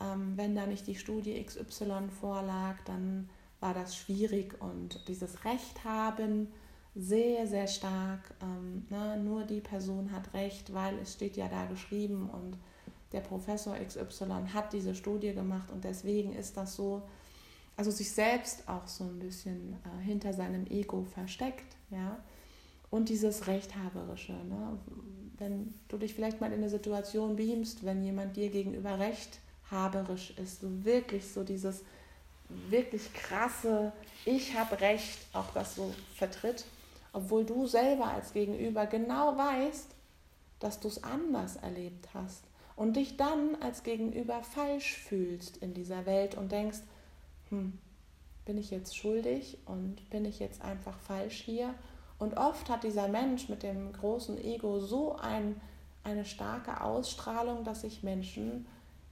ähm, 0.00 0.32
wenn 0.36 0.54
da 0.54 0.66
nicht 0.66 0.86
die 0.86 0.96
Studie 0.96 1.42
XY 1.42 2.08
vorlag, 2.20 2.76
dann 2.84 3.28
war 3.60 3.74
das 3.74 3.96
schwierig. 3.96 4.60
Und 4.60 5.06
dieses 5.08 5.44
Recht 5.44 5.84
haben, 5.84 6.48
sehr, 6.96 7.46
sehr 7.46 7.68
stark, 7.68 8.34
ähm, 8.42 8.86
ne, 8.90 9.16
nur 9.16 9.44
die 9.44 9.60
Person 9.60 10.10
hat 10.10 10.34
recht, 10.34 10.74
weil 10.74 10.98
es 10.98 11.12
steht 11.12 11.36
ja 11.36 11.46
da 11.48 11.66
geschrieben. 11.66 12.28
Und 12.30 12.56
der 13.12 13.20
Professor 13.20 13.76
XY 13.76 14.48
hat 14.52 14.72
diese 14.72 14.94
Studie 14.94 15.32
gemacht. 15.34 15.70
Und 15.70 15.84
deswegen 15.84 16.32
ist 16.32 16.56
das 16.56 16.74
so. 16.74 17.02
Also 17.80 17.90
sich 17.90 18.12
selbst 18.12 18.68
auch 18.68 18.86
so 18.86 19.04
ein 19.04 19.18
bisschen 19.18 19.72
äh, 19.72 20.04
hinter 20.04 20.34
seinem 20.34 20.66
Ego 20.66 21.06
versteckt, 21.14 21.76
ja. 21.88 22.18
Und 22.90 23.08
dieses 23.08 23.46
Rechthaberische, 23.46 24.34
ne? 24.34 24.78
wenn 25.38 25.72
du 25.88 25.96
dich 25.96 26.12
vielleicht 26.12 26.42
mal 26.42 26.48
in 26.48 26.58
eine 26.58 26.68
Situation 26.68 27.36
beamst, 27.36 27.82
wenn 27.82 28.04
jemand 28.04 28.36
dir 28.36 28.50
gegenüber 28.50 28.98
rechthaberisch 28.98 30.34
ist, 30.36 30.60
so 30.60 30.84
wirklich 30.84 31.32
so 31.32 31.42
dieses 31.42 31.82
wirklich 32.68 33.14
krasse, 33.14 33.92
ich 34.26 34.58
habe 34.58 34.78
Recht, 34.82 35.18
auch 35.32 35.50
das 35.54 35.76
so 35.76 35.94
vertritt, 36.14 36.66
obwohl 37.14 37.46
du 37.46 37.66
selber 37.66 38.08
als 38.08 38.34
Gegenüber 38.34 38.84
genau 38.84 39.38
weißt, 39.38 39.86
dass 40.58 40.80
du 40.80 40.88
es 40.88 41.02
anders 41.02 41.56
erlebt 41.56 42.10
hast 42.12 42.44
und 42.76 42.96
dich 42.96 43.16
dann 43.16 43.56
als 43.62 43.84
Gegenüber 43.84 44.42
falsch 44.42 44.96
fühlst 44.96 45.56
in 45.58 45.72
dieser 45.72 46.04
Welt 46.04 46.34
und 46.34 46.52
denkst, 46.52 46.80
hm, 47.50 47.78
bin 48.44 48.58
ich 48.58 48.70
jetzt 48.70 48.96
schuldig 48.96 49.58
und 49.66 50.08
bin 50.10 50.24
ich 50.24 50.38
jetzt 50.38 50.62
einfach 50.62 50.98
falsch 50.98 51.42
hier? 51.42 51.74
Und 52.18 52.36
oft 52.36 52.68
hat 52.68 52.84
dieser 52.84 53.08
Mensch 53.08 53.48
mit 53.48 53.62
dem 53.62 53.92
großen 53.92 54.38
Ego 54.38 54.80
so 54.80 55.16
ein, 55.16 55.60
eine 56.04 56.24
starke 56.24 56.82
Ausstrahlung, 56.82 57.64
dass 57.64 57.82
sich 57.82 58.02
Menschen 58.02 58.66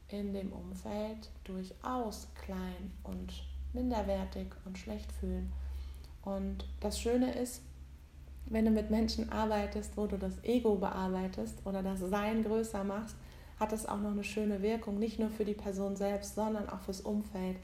in 0.09 0.33
dem 0.33 0.53
Umfeld 0.53 1.31
durchaus 1.45 2.29
klein 2.45 2.93
und 3.05 3.33
minderwertig 3.73 4.49
und 4.65 4.79
schlecht 4.79 5.13
fühlen. 5.13 5.53
Und 6.23 6.65
das 6.81 7.01
Schöne 7.01 7.33
ist, 7.33 7.63
wenn 8.47 8.65
du 8.65 8.71
mit 8.71 8.91
Menschen 8.91 9.31
arbeitest, 9.31 9.97
wo 9.97 10.07
du 10.07 10.17
das 10.17 10.43
Ego 10.43 10.77
bearbeitest 10.77 11.65
oder 11.65 11.83
das 11.83 12.01
Sein 12.01 12.43
größer 12.43 12.85
machst, 12.85 13.17
hat 13.61 13.73
es 13.73 13.87
auch 13.87 13.99
noch 13.99 14.13
eine 14.13 14.25
schöne 14.25 14.63
Wirkung, 14.63 14.99
nicht 14.99 15.19
nur 15.19 15.31
für 15.31 15.45
die 15.45 15.55
Person 15.55 15.97
selbst, 15.97 16.35
sondern 16.35 16.69
auch 16.69 16.81
fürs 16.81 17.01
Umfeld. 17.01 17.57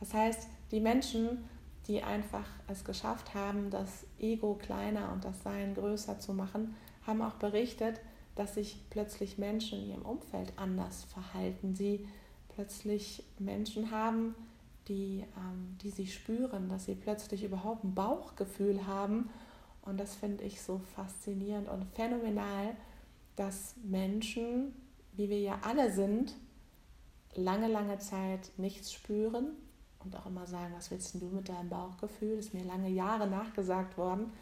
Das 0.00 0.12
heißt, 0.12 0.48
die 0.70 0.80
Menschen, 0.80 1.44
die 1.86 2.02
einfach 2.02 2.46
es 2.66 2.84
geschafft 2.84 3.34
haben, 3.34 3.70
das 3.70 4.06
Ego 4.18 4.54
kleiner 4.54 5.12
und 5.12 5.24
das 5.24 5.42
Sein 5.42 5.74
größer 5.74 6.18
zu 6.18 6.34
machen, 6.34 6.74
haben 7.06 7.22
auch 7.22 7.34
berichtet, 7.34 8.00
dass 8.34 8.54
sich 8.54 8.82
plötzlich 8.90 9.38
Menschen 9.38 9.82
in 9.82 9.90
ihrem 9.90 10.02
Umfeld 10.02 10.52
anders 10.56 11.04
verhalten. 11.04 11.74
Sie 11.74 12.06
plötzlich 12.48 13.22
Menschen 13.38 13.90
haben, 13.90 14.34
die, 14.88 15.24
ähm, 15.36 15.76
die 15.82 15.90
sie 15.90 16.06
spüren, 16.06 16.68
dass 16.68 16.84
sie 16.84 16.94
plötzlich 16.94 17.44
überhaupt 17.44 17.84
ein 17.84 17.94
Bauchgefühl 17.94 18.86
haben. 18.86 19.30
Und 19.82 19.98
das 19.98 20.14
finde 20.16 20.44
ich 20.44 20.60
so 20.60 20.80
faszinierend 20.94 21.68
und 21.68 21.84
phänomenal, 21.94 22.76
dass 23.36 23.74
Menschen, 23.84 24.74
wie 25.12 25.28
wir 25.28 25.40
ja 25.40 25.58
alle 25.62 25.92
sind, 25.92 26.34
lange, 27.34 27.68
lange 27.68 27.98
Zeit 27.98 28.50
nichts 28.56 28.92
spüren 28.92 29.52
und 30.06 30.16
auch 30.16 30.26
immer 30.26 30.46
sagen, 30.46 30.72
was 30.76 30.90
willst 30.90 31.14
du 31.14 31.26
mit 31.26 31.48
deinem 31.48 31.68
Bauchgefühl? 31.68 32.36
Das 32.36 32.46
ist 32.46 32.54
mir 32.54 32.64
lange 32.64 32.88
Jahre 32.88 33.26
nachgesagt 33.26 33.98
worden 33.98 34.32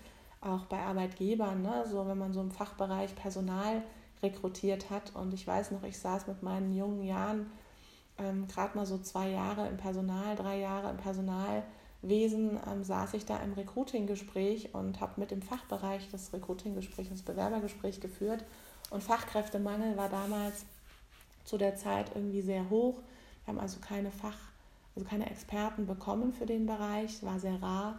auch 0.44 0.66
bei 0.66 0.78
Arbeitgebern, 0.78 1.62
ne? 1.62 1.84
so 1.88 2.06
wenn 2.06 2.18
man 2.18 2.32
so 2.32 2.40
im 2.40 2.50
Fachbereich 2.50 3.14
Personal 3.16 3.82
rekrutiert 4.22 4.90
hat. 4.90 5.14
Und 5.14 5.32
ich 5.34 5.46
weiß 5.46 5.70
noch, 5.70 5.82
ich 5.84 5.98
saß 5.98 6.26
mit 6.26 6.42
meinen 6.42 6.74
jungen 6.74 7.02
Jahren 7.02 7.50
ähm, 8.18 8.46
gerade 8.46 8.76
mal 8.76 8.86
so 8.86 8.98
zwei 8.98 9.30
Jahre 9.30 9.68
im 9.68 9.76
Personal, 9.76 10.36
drei 10.36 10.58
Jahre 10.60 10.90
im 10.90 10.98
Personalwesen, 10.98 12.58
ähm, 12.70 12.84
saß 12.84 13.14
ich 13.14 13.24
da 13.24 13.38
im 13.38 13.54
Recruiting-Gespräch 13.54 14.74
und 14.74 15.00
habe 15.00 15.20
mit 15.20 15.30
dem 15.30 15.42
Fachbereich 15.42 16.08
das 16.12 16.32
Recruiting-Gespräch, 16.32 17.08
das 17.08 17.22
Bewerbergespräch 17.22 18.00
geführt. 18.00 18.44
Und 18.90 19.02
Fachkräftemangel 19.02 19.96
war 19.96 20.10
damals 20.10 20.66
zu 21.44 21.56
der 21.56 21.74
Zeit 21.76 22.12
irgendwie 22.14 22.42
sehr 22.42 22.68
hoch. 22.68 23.00
Wir 23.44 23.54
haben 23.54 23.60
also 23.60 23.80
keine 23.80 24.10
Fach, 24.10 24.38
also 24.94 25.08
keine 25.08 25.30
Experten 25.30 25.86
bekommen 25.86 26.32
für 26.32 26.46
den 26.46 26.66
Bereich, 26.66 27.22
war 27.22 27.38
sehr 27.38 27.60
rar. 27.60 27.98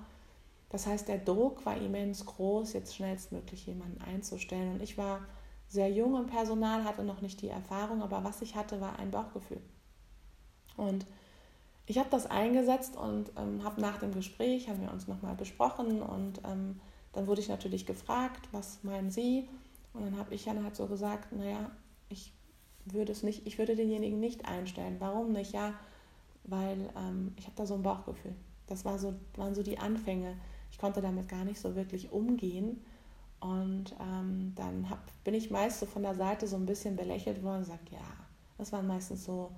Das 0.69 0.87
heißt, 0.87 1.07
der 1.07 1.19
Druck 1.19 1.65
war 1.65 1.77
immens 1.77 2.25
groß, 2.25 2.73
jetzt 2.73 2.95
schnellstmöglich 2.95 3.65
jemanden 3.67 4.01
einzustellen. 4.01 4.73
Und 4.73 4.81
ich 4.81 4.97
war 4.97 5.21
sehr 5.67 5.89
jung 5.91 6.15
im 6.17 6.27
Personal, 6.27 6.83
hatte 6.83 7.03
noch 7.03 7.21
nicht 7.21 7.41
die 7.41 7.49
Erfahrung, 7.49 8.01
aber 8.01 8.23
was 8.23 8.41
ich 8.41 8.55
hatte, 8.55 8.81
war 8.81 8.99
ein 8.99 9.11
Bauchgefühl. 9.11 9.61
Und 10.77 11.05
ich 11.85 11.97
habe 11.99 12.09
das 12.09 12.25
eingesetzt 12.25 12.97
und 12.97 13.31
ähm, 13.37 13.63
habe 13.63 13.79
nach 13.79 13.99
dem 13.99 14.13
Gespräch, 14.13 14.69
haben 14.69 14.81
wir 14.81 14.91
uns 14.91 15.07
nochmal 15.07 15.35
besprochen 15.35 16.01
und 16.01 16.41
ähm, 16.43 16.79
dann 17.13 17.27
wurde 17.27 17.41
ich 17.41 17.47
natürlich 17.47 17.85
gefragt, 17.85 18.49
was 18.51 18.83
meinen 18.83 19.11
Sie? 19.11 19.47
Und 19.93 20.03
dann 20.03 20.17
habe 20.17 20.33
ich 20.33 20.43
dann 20.43 20.63
halt 20.63 20.75
so 20.75 20.87
gesagt, 20.87 21.31
naja, 21.31 21.71
ich 22.09 22.33
würde 22.85 23.11
es 23.11 23.23
nicht, 23.23 23.47
ich 23.47 23.57
würde 23.57 23.75
denjenigen 23.75 24.19
nicht 24.19 24.45
einstellen. 24.45 24.97
Warum 24.99 25.31
nicht? 25.31 25.53
Ja, 25.53 25.73
weil 26.47 26.89
ähm, 26.97 27.33
ich 27.37 27.45
habe 27.45 27.55
da 27.55 27.65
so 27.65 27.75
ein 27.75 27.83
Bauchgefühl. 27.83 28.35
Das 28.67 28.85
war 28.85 28.97
so, 28.97 29.13
waren 29.35 29.53
so 29.53 29.63
die 29.63 29.77
Anfänge 29.77 30.35
ich 30.75 30.79
konnte 30.79 31.01
damit 31.01 31.29
gar 31.29 31.45
nicht 31.45 31.57
so 31.57 31.73
wirklich 31.73 32.11
umgehen. 32.11 32.83
Und 33.39 33.95
ähm, 33.97 34.51
dann 34.55 34.89
hab, 34.89 34.99
bin 35.23 35.33
ich 35.33 35.49
meist 35.49 35.79
so 35.79 35.85
von 35.85 36.01
der 36.01 36.15
Seite 36.15 36.47
so 36.47 36.57
ein 36.57 36.65
bisschen 36.65 36.97
belächelt 36.97 37.41
worden 37.43 37.59
und 37.59 37.63
gesagt, 37.63 37.89
ja, 37.91 38.05
das 38.57 38.73
waren 38.73 38.85
meistens 38.85 39.23
so 39.23 39.53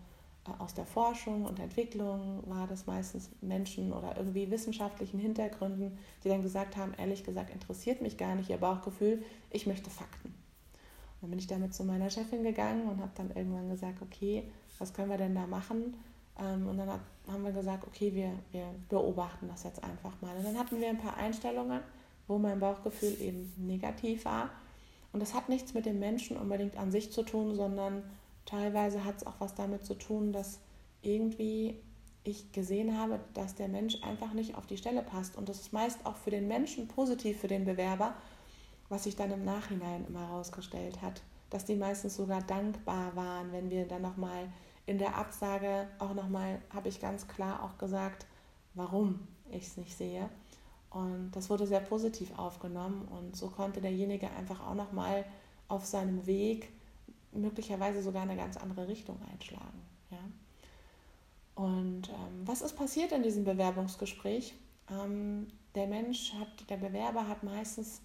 äh, 0.45 0.51
aus 0.61 0.75
der 0.75 0.85
Forschung 0.85 1.45
und 1.45 1.59
Entwicklung, 1.59 2.43
war 2.45 2.67
das 2.67 2.85
meistens 2.85 3.31
Menschen 3.41 3.93
oder 3.93 4.15
irgendwie 4.15 4.51
wissenschaftlichen 4.51 5.17
Hintergründen, 5.17 5.97
die 6.23 6.29
dann 6.29 6.43
gesagt 6.43 6.77
haben, 6.77 6.93
ehrlich 6.99 7.23
gesagt, 7.23 7.49
interessiert 7.49 8.03
mich 8.03 8.15
gar 8.15 8.35
nicht 8.35 8.51
ihr 8.51 8.57
Bauchgefühl, 8.57 9.23
ich 9.49 9.65
möchte 9.65 9.89
Fakten. 9.89 10.27
Und 10.27 11.23
dann 11.23 11.29
bin 11.31 11.39
ich 11.39 11.47
damit 11.47 11.73
zu 11.73 11.83
meiner 11.83 12.11
Chefin 12.11 12.43
gegangen 12.43 12.87
und 12.87 13.01
habe 13.01 13.11
dann 13.15 13.31
irgendwann 13.31 13.69
gesagt, 13.69 14.03
okay, 14.03 14.51
was 14.77 14.93
können 14.93 15.09
wir 15.09 15.17
denn 15.17 15.33
da 15.33 15.47
machen? 15.47 15.95
Ähm, 16.39 16.67
und 16.67 16.77
dann 16.77 16.89
haben 17.27 17.43
wir 17.43 17.51
gesagt, 17.51 17.85
okay, 17.87 18.13
wir, 18.13 18.31
wir 18.51 18.67
beobachten 18.89 19.47
das 19.47 19.63
jetzt 19.63 19.83
einfach 19.83 20.13
mal. 20.21 20.35
Und 20.37 20.45
dann 20.45 20.57
hatten 20.57 20.79
wir 20.79 20.89
ein 20.89 20.97
paar 20.97 21.17
Einstellungen, 21.17 21.81
wo 22.27 22.37
mein 22.37 22.59
Bauchgefühl 22.59 23.19
eben 23.21 23.53
negativ 23.57 24.25
war. 24.25 24.49
Und 25.13 25.21
das 25.21 25.33
hat 25.33 25.49
nichts 25.49 25.73
mit 25.73 25.85
dem 25.85 25.99
Menschen 25.99 26.37
unbedingt 26.37 26.77
an 26.77 26.91
sich 26.91 27.11
zu 27.11 27.23
tun, 27.23 27.55
sondern 27.55 28.03
teilweise 28.45 29.03
hat 29.03 29.17
es 29.17 29.27
auch 29.27 29.39
was 29.39 29.55
damit 29.55 29.85
zu 29.85 29.95
tun, 29.95 30.31
dass 30.31 30.59
irgendwie 31.01 31.79
ich 32.23 32.51
gesehen 32.51 32.97
habe, 32.97 33.19
dass 33.33 33.55
der 33.55 33.69
Mensch 33.69 34.03
einfach 34.03 34.33
nicht 34.33 34.55
auf 34.55 34.67
die 34.67 34.77
Stelle 34.77 35.01
passt. 35.01 35.37
Und 35.37 35.49
das 35.49 35.61
ist 35.61 35.73
meist 35.73 36.05
auch 36.05 36.17
für 36.17 36.29
den 36.29 36.47
Menschen 36.47 36.87
positiv, 36.87 37.39
für 37.39 37.47
den 37.47 37.65
Bewerber, 37.65 38.15
was 38.89 39.05
sich 39.05 39.15
dann 39.15 39.31
im 39.31 39.45
Nachhinein 39.45 40.05
immer 40.07 40.27
herausgestellt 40.27 41.01
hat. 41.01 41.21
Dass 41.49 41.63
die 41.63 41.75
meistens 41.75 42.17
sogar 42.17 42.41
dankbar 42.41 43.15
waren, 43.15 43.53
wenn 43.53 43.69
wir 43.69 43.87
dann 43.87 44.01
nochmal 44.01 44.49
in 44.87 44.97
der 44.97 45.15
Absage 45.15 45.87
auch 45.99 46.15
nochmal, 46.15 46.59
habe 46.73 46.89
ich 46.89 46.99
ganz 46.99 47.27
klar 47.27 47.61
auch 47.61 47.77
gesagt, 47.77 48.25
warum 48.73 49.27
ich 49.51 49.67
es 49.67 49.77
nicht 49.77 49.95
sehe. 49.95 50.29
Und 50.89 51.31
das 51.31 51.49
wurde 51.49 51.67
sehr 51.67 51.81
positiv 51.81 52.35
aufgenommen 52.39 53.07
und 53.09 53.35
so 53.35 53.49
konnte 53.49 53.81
derjenige 53.81 54.31
einfach 54.31 54.65
auch 54.65 54.73
nochmal 54.73 55.25
auf 55.67 55.85
seinem 55.85 56.25
Weg 56.25 56.71
möglicherweise 57.33 58.01
sogar 58.01 58.23
eine 58.23 58.37
ganz 58.37 58.55
andere 58.57 58.87
Richtung 58.87 59.19
einschlagen. 59.31 59.81
Ja? 60.09 60.19
Und 61.55 62.09
ähm, 62.09 62.45
was 62.45 62.61
ist 62.61 62.77
passiert 62.77 63.11
in 63.11 63.23
diesem 63.23 63.43
Bewerbungsgespräch? 63.43 64.53
Ähm, 64.89 65.47
der 65.75 65.87
Mensch 65.87 66.33
hat, 66.35 66.69
der 66.69 66.77
Bewerber 66.77 67.27
hat 67.27 67.43
meistens 67.43 68.01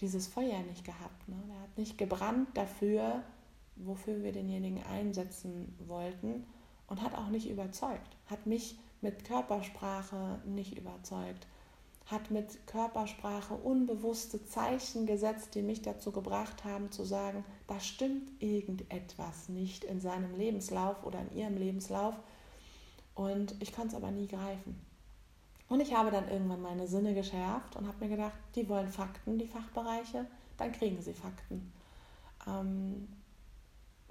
dieses 0.00 0.26
Feuer 0.26 0.60
nicht 0.68 0.84
gehabt. 0.84 1.28
Ne? 1.28 1.36
Er 1.54 1.62
hat 1.62 1.78
nicht 1.78 1.96
gebrannt 1.96 2.48
dafür, 2.54 3.22
wofür 3.76 4.22
wir 4.22 4.32
denjenigen 4.32 4.82
einsetzen 4.84 5.74
wollten 5.86 6.44
und 6.88 7.02
hat 7.02 7.14
auch 7.14 7.28
nicht 7.28 7.48
überzeugt, 7.48 8.16
hat 8.26 8.46
mich 8.46 8.78
mit 9.00 9.24
Körpersprache 9.24 10.40
nicht 10.44 10.76
überzeugt, 10.76 11.46
hat 12.06 12.30
mit 12.30 12.66
Körpersprache 12.66 13.54
unbewusste 13.54 14.44
Zeichen 14.44 15.06
gesetzt, 15.06 15.54
die 15.54 15.62
mich 15.62 15.82
dazu 15.82 16.12
gebracht 16.12 16.64
haben 16.64 16.90
zu 16.90 17.04
sagen, 17.04 17.44
da 17.66 17.80
stimmt 17.80 18.30
irgendetwas 18.40 19.48
nicht 19.48 19.84
in 19.84 20.00
seinem 20.00 20.36
Lebenslauf 20.36 21.04
oder 21.04 21.20
in 21.20 21.36
ihrem 21.36 21.56
Lebenslauf 21.56 22.14
und 23.14 23.54
ich 23.60 23.72
konnte 23.72 23.96
es 23.96 24.02
aber 24.02 24.10
nie 24.10 24.26
greifen. 24.26 24.78
Und 25.68 25.80
ich 25.80 25.94
habe 25.94 26.10
dann 26.10 26.28
irgendwann 26.28 26.60
meine 26.60 26.86
Sinne 26.86 27.14
geschärft 27.14 27.76
und 27.76 27.86
habe 27.86 28.04
mir 28.04 28.10
gedacht, 28.10 28.36
die 28.54 28.68
wollen 28.68 28.88
Fakten, 28.88 29.38
die 29.38 29.46
Fachbereiche, 29.46 30.26
dann 30.58 30.72
kriegen 30.72 31.00
sie 31.00 31.14
Fakten. 31.14 31.72
Ähm, 32.46 33.08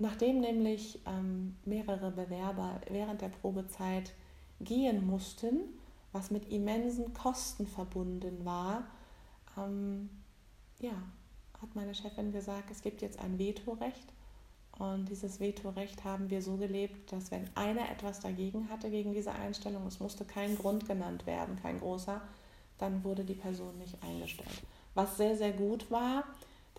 Nachdem 0.02 0.40
nämlich 0.40 1.00
ähm, 1.06 1.56
mehrere 1.64 2.10
Bewerber 2.10 2.82
während 2.90 3.22
der 3.22 3.30
Probezeit 3.30 4.14
gehen 4.60 5.06
mussten, 5.06 5.60
was 6.12 6.32
mit 6.32 6.52
immensen 6.52 7.14
Kosten 7.14 7.68
verbunden 7.68 8.44
war, 8.44 8.88
ähm, 9.56 10.10
ja, 10.80 10.94
hat 11.62 11.76
meine 11.76 11.94
Chefin 11.94 12.32
gesagt, 12.32 12.72
es 12.72 12.82
gibt 12.82 13.04
jetzt 13.04 13.20
ein 13.20 13.38
Vetorecht. 13.38 14.12
Und 14.80 15.08
dieses 15.08 15.40
Vetorecht 15.40 16.04
haben 16.04 16.32
wir 16.32 16.42
so 16.42 16.58
gelebt, 16.58 17.12
dass 17.12 17.30
wenn 17.30 17.48
einer 17.54 17.92
etwas 17.92 18.22
dagegen 18.22 18.70
hatte, 18.72 18.90
gegen 18.90 19.14
diese 19.14 19.34
Einstellung, 19.34 19.86
es 19.86 20.00
musste 20.00 20.26
kein 20.26 20.58
Grund 20.58 20.88
genannt 20.88 21.28
werden, 21.28 21.58
kein 21.62 21.80
großer, 21.80 22.22
dann 22.80 23.04
wurde 23.04 23.24
die 23.24 23.36
Person 23.36 23.78
nicht 23.78 24.02
eingestellt. 24.02 24.64
Was 24.96 25.18
sehr, 25.18 25.38
sehr 25.38 25.52
gut 25.52 25.92
war, 25.92 26.24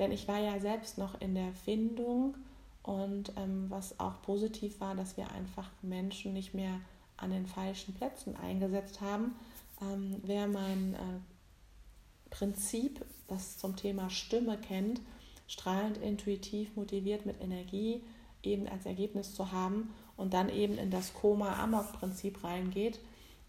denn 0.01 0.11
ich 0.11 0.27
war 0.27 0.41
ja 0.41 0.59
selbst 0.59 0.99
noch 0.99 1.21
in 1.21 1.37
der 1.37 1.53
Findung 1.53 2.35
und 2.83 3.33
ähm, 3.37 3.67
was 3.69 3.99
auch 4.01 4.23
positiv 4.23 4.81
war, 4.81 4.95
dass 4.95 5.17
wir 5.17 5.31
einfach 5.31 5.71
Menschen 5.83 6.33
nicht 6.33 6.55
mehr 6.55 6.81
an 7.17 7.31
den 7.31 7.47
falschen 7.47 7.95
Plätzen 7.95 8.37
eingesetzt 8.37 9.01
haben. 9.01 9.37
Ähm, 9.81 10.17
wer 10.25 10.49
mein 10.49 10.95
äh, 10.95 12.31
Prinzip, 12.31 13.05
das 13.29 13.59
zum 13.59 13.77
Thema 13.77 14.11
Stimme 14.11 14.59
kennt, 14.59 15.01
strahlend, 15.47 15.99
intuitiv, 15.99 16.75
motiviert 16.77 17.27
mit 17.27 17.41
Energie 17.41 18.03
eben 18.43 18.67
als 18.67 18.87
Ergebnis 18.87 19.35
zu 19.35 19.53
haben 19.53 19.95
und 20.17 20.35
dann 20.35 20.49
eben 20.49 20.79
in 20.79 20.91
das 20.91 21.15
Koma-Amok-Prinzip 21.15 22.43
reingeht. 22.43 22.99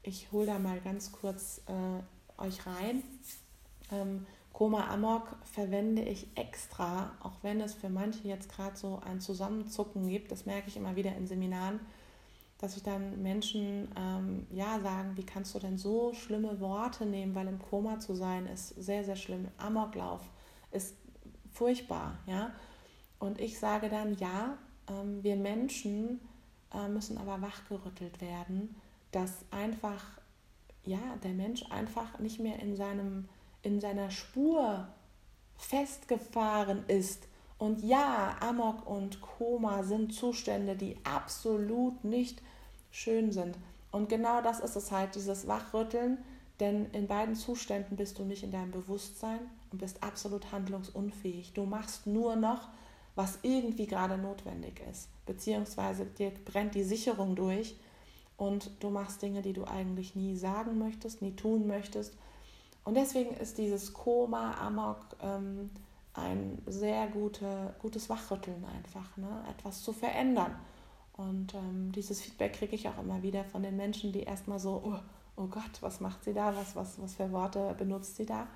Ich 0.04 0.32
hole 0.32 0.46
da 0.46 0.60
mal 0.60 0.80
ganz 0.82 1.12
kurz 1.12 1.62
äh, 1.66 2.42
euch 2.42 2.66
rein. 2.66 3.04
Ähm, 3.92 4.26
Koma 4.54 4.88
Amok 4.88 5.36
verwende 5.44 6.04
ich 6.04 6.28
extra, 6.36 7.12
auch 7.22 7.34
wenn 7.42 7.60
es 7.60 7.74
für 7.74 7.90
manche 7.90 8.28
jetzt 8.28 8.50
gerade 8.50 8.78
so 8.78 9.02
ein 9.04 9.20
Zusammenzucken 9.20 10.08
gibt. 10.08 10.32
Das 10.32 10.46
merke 10.46 10.70
ich 10.70 10.78
immer 10.78 10.96
wieder 10.96 11.16
in 11.16 11.26
Seminaren, 11.26 11.80
dass 12.60 12.78
ich 12.78 12.84
dann 12.84 13.22
Menschen 13.24 13.90
ähm, 13.98 14.46
ja 14.52 14.80
sagen, 14.80 15.18
wie 15.18 15.26
kannst 15.26 15.56
du 15.56 15.60
denn 15.60 15.80
so 15.80 16.14
schlimme 16.14 16.60
Worte 16.60 17.08
nehmen, 17.08 17.34
weil 17.34 17.48
im 17.48 17.60
Koma 17.60 18.00
zu 18.00 18.14
sein 18.14 18.46
ist 18.46 18.70
sehr, 18.70 19.04
sehr 19.04 19.16
schlimm. 19.16 19.48
Amoklauf 19.58 20.22
ist 20.72 20.96
furchtbar, 21.52 22.20
ja. 22.28 22.52
Und 23.18 23.42
ich 23.42 23.58
sage 23.58 23.90
dann, 23.90 24.16
ja, 24.18 24.58
ähm, 24.88 25.24
wir 25.24 25.36
Menschen 25.36 26.20
äh, 26.74 26.88
müssen 26.88 27.18
aber 27.18 27.42
wachgerüttelt 27.42 28.22
werden, 28.22 28.76
dass 29.12 29.46
einfach, 29.50 30.04
ja, 30.86 31.00
der 31.24 31.34
Mensch 31.34 31.64
einfach 31.72 32.20
nicht 32.20 32.40
mehr 32.40 32.60
in 32.60 32.76
seinem 32.76 33.28
in 33.64 33.82
seiner 33.82 34.12
Spur 34.12 34.88
festgefahren 35.58 36.84
ist. 36.88 37.28
Und 37.58 37.84
ja, 37.84 38.36
Amok 38.42 38.88
und 38.88 39.22
Koma 39.22 39.84
sind 39.84 40.14
Zustände, 40.14 40.76
die 40.76 40.98
absolut 41.04 42.04
nicht 42.04 42.42
schön 42.92 43.32
sind. 43.32 43.58
Und 43.92 44.10
genau 44.10 44.42
das 44.42 44.60
ist 44.60 44.76
es 44.76 44.92
halt, 44.92 45.16
dieses 45.16 45.48
Wachrütteln, 45.48 46.18
denn 46.60 46.88
in 46.92 47.08
beiden 47.08 47.36
Zuständen 47.36 47.96
bist 47.96 48.20
du 48.20 48.24
nicht 48.24 48.44
in 48.44 48.52
deinem 48.52 48.72
Bewusstsein 48.72 49.40
und 49.72 49.80
bist 49.80 50.04
absolut 50.04 50.52
handlungsunfähig. 50.52 51.54
Du 51.54 51.66
machst 51.66 52.06
nur 52.06 52.36
noch, 52.36 52.70
was 53.16 53.40
irgendwie 53.44 53.88
gerade 53.88 54.18
notwendig 54.18 54.82
ist, 54.92 55.08
beziehungsweise 55.26 56.06
dir 56.06 56.32
brennt 56.46 56.76
die 56.76 56.84
Sicherung 56.84 57.36
durch 57.36 57.76
und 58.38 58.72
du 58.80 58.90
machst 58.90 59.22
Dinge, 59.22 59.42
die 59.42 59.54
du 59.54 59.66
eigentlich 59.66 60.16
nie 60.16 60.36
sagen 60.36 60.80
möchtest, 60.80 61.22
nie 61.22 61.36
tun 61.36 61.68
möchtest 61.68 62.14
und 62.86 62.96
deswegen 62.96 63.34
ist 63.36 63.58
dieses 63.58 63.94
Koma, 63.94 64.56
Amok 64.60 65.00
ähm, 65.22 65.70
ein 66.14 66.62
sehr 66.68 67.08
gute, 67.08 67.74
gutes 67.82 68.10
Wachrütteln 68.10 68.64
einfach, 68.66 69.18
ne? 69.18 69.44
etwas 69.50 69.82
zu 69.82 69.94
verändern. 69.94 70.56
Und 71.16 71.54
ähm, 71.54 71.92
dieses 71.92 72.22
Feedback 72.22 72.54
kriege 72.54 72.76
ich 72.76 72.88
auch 72.90 72.98
immer 73.00 73.22
wieder 73.22 73.44
von 73.46 73.64
den 73.64 73.78
Menschen, 73.78 74.12
die 74.12 74.24
erstmal 74.24 74.60
so, 74.60 74.82
oh, 74.84 75.00
oh 75.38 75.48
Gott, 75.48 75.82
was 75.82 76.02
macht 76.02 76.24
sie 76.24 76.34
da, 76.34 76.56
was, 76.56 76.76
was, 76.76 77.02
was 77.02 77.16
für 77.16 77.32
Worte 77.32 77.76
benutzt 77.78 78.18
sie 78.18 78.26
da. 78.26 78.48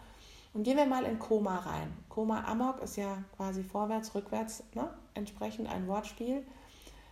Und 0.54 0.64
gehen 0.64 0.78
wir 0.78 0.86
mal 0.86 1.06
in 1.06 1.20
Koma 1.20 1.58
rein. 1.60 1.94
Koma 2.10 2.44
Amok 2.46 2.82
ist 2.82 2.98
ja 2.98 3.24
quasi 3.36 3.64
vorwärts, 3.64 4.14
rückwärts, 4.16 4.64
ne? 4.74 4.90
entsprechend 5.14 5.70
ein 5.70 5.88
Wortspiel. 5.88 6.44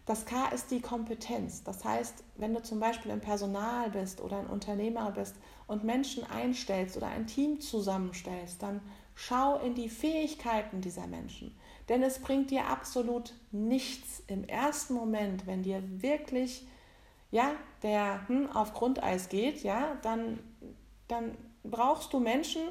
Das 0.06 0.26
K 0.26 0.48
ist 0.50 0.70
die 0.70 0.82
Kompetenz. 0.82 1.64
Das 1.64 1.84
heißt, 1.84 2.24
wenn 2.38 2.54
du 2.54 2.62
zum 2.62 2.80
Beispiel 2.80 3.12
im 3.12 3.22
Personal 3.22 3.90
bist 3.90 4.22
oder 4.22 4.38
ein 4.40 4.48
Unternehmer 4.48 5.12
bist 5.12 5.36
und 5.68 5.84
Menschen 5.84 6.24
einstellst 6.30 6.98
oder 6.98 7.08
ein 7.08 7.28
Team 7.28 7.62
zusammenstellst, 7.62 8.62
dann 8.62 8.82
schau 9.16 9.58
in 9.60 9.76
die 9.76 9.90
Fähigkeiten 9.90 10.82
dieser 10.82 11.08
Menschen. 11.08 11.58
Denn 11.90 12.04
es 12.04 12.20
bringt 12.20 12.52
dir 12.52 12.68
absolut 12.68 13.34
nichts 13.52 14.24
im 14.28 14.44
ersten 14.48 14.94
Moment, 14.94 15.48
wenn 15.48 15.64
dir 15.64 15.82
wirklich 16.02 16.68
ja, 17.32 17.52
der 17.84 18.28
hm, 18.28 18.50
auf 18.52 18.74
Grundeis 18.74 19.30
geht, 19.30 19.64
ja, 19.64 19.98
dann, 20.04 20.40
dann 21.08 21.38
brauchst 21.64 22.14
du 22.14 22.20
Menschen, 22.20 22.62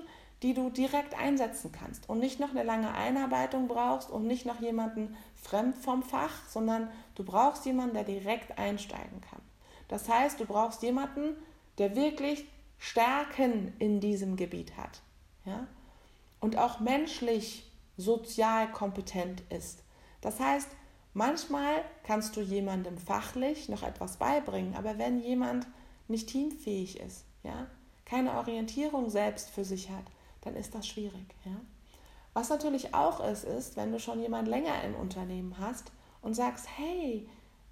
die 0.42 0.54
du 0.54 0.70
direkt 0.70 1.18
einsetzen 1.18 1.72
kannst 1.72 2.08
und 2.08 2.18
nicht 2.18 2.40
noch 2.40 2.50
eine 2.50 2.64
lange 2.64 2.92
Einarbeitung 2.94 3.68
brauchst 3.68 4.10
und 4.10 4.26
nicht 4.26 4.46
noch 4.46 4.60
jemanden 4.60 5.16
fremd 5.34 5.76
vom 5.76 6.02
Fach, 6.02 6.48
sondern 6.48 6.90
du 7.14 7.24
brauchst 7.24 7.66
jemanden, 7.66 7.94
der 7.94 8.04
direkt 8.04 8.58
einsteigen 8.58 9.20
kann. 9.20 9.40
Das 9.88 10.08
heißt, 10.08 10.40
du 10.40 10.46
brauchst 10.46 10.82
jemanden, 10.82 11.36
der 11.78 11.94
wirklich 11.94 12.46
Stärken 12.84 13.72
in 13.78 13.98
diesem 13.98 14.36
Gebiet 14.36 14.76
hat. 14.76 15.00
Ja? 15.46 15.66
Und 16.38 16.58
auch 16.58 16.80
menschlich 16.80 17.72
sozial 17.96 18.70
kompetent 18.70 19.42
ist. 19.48 19.82
Das 20.20 20.38
heißt, 20.38 20.68
manchmal 21.14 21.82
kannst 22.02 22.36
du 22.36 22.42
jemandem 22.42 22.98
fachlich 22.98 23.70
noch 23.70 23.82
etwas 23.82 24.18
beibringen, 24.18 24.74
aber 24.74 24.98
wenn 24.98 25.18
jemand 25.18 25.66
nicht 26.08 26.28
teamfähig 26.28 27.00
ist, 27.00 27.24
ja, 27.42 27.68
keine 28.04 28.34
Orientierung 28.34 29.08
selbst 29.08 29.48
für 29.48 29.64
sich 29.64 29.88
hat, 29.88 30.04
dann 30.42 30.54
ist 30.54 30.74
das 30.74 30.86
schwierig. 30.86 31.34
Ja? 31.46 31.56
Was 32.34 32.50
natürlich 32.50 32.92
auch 32.92 33.26
ist, 33.26 33.44
ist, 33.44 33.76
wenn 33.76 33.92
du 33.92 33.98
schon 33.98 34.20
jemand 34.20 34.46
länger 34.46 34.84
im 34.84 34.94
Unternehmen 34.94 35.56
hast 35.58 35.90
und 36.20 36.34
sagst, 36.34 36.66
hey, 36.76 37.26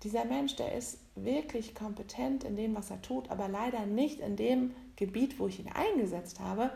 dieser 0.04 0.24
Mensch, 0.24 0.56
der 0.56 0.72
ist 0.72 0.98
wirklich 1.14 1.74
kompetent 1.74 2.44
in 2.44 2.56
dem, 2.56 2.74
was 2.74 2.90
er 2.90 3.02
tut, 3.02 3.30
aber 3.30 3.48
leider 3.48 3.84
nicht 3.84 4.20
in 4.20 4.36
dem 4.36 4.74
Gebiet, 5.02 5.38
wo 5.40 5.48
ich 5.48 5.58
ihn 5.58 5.68
eingesetzt 5.68 6.38
habe, 6.38 6.70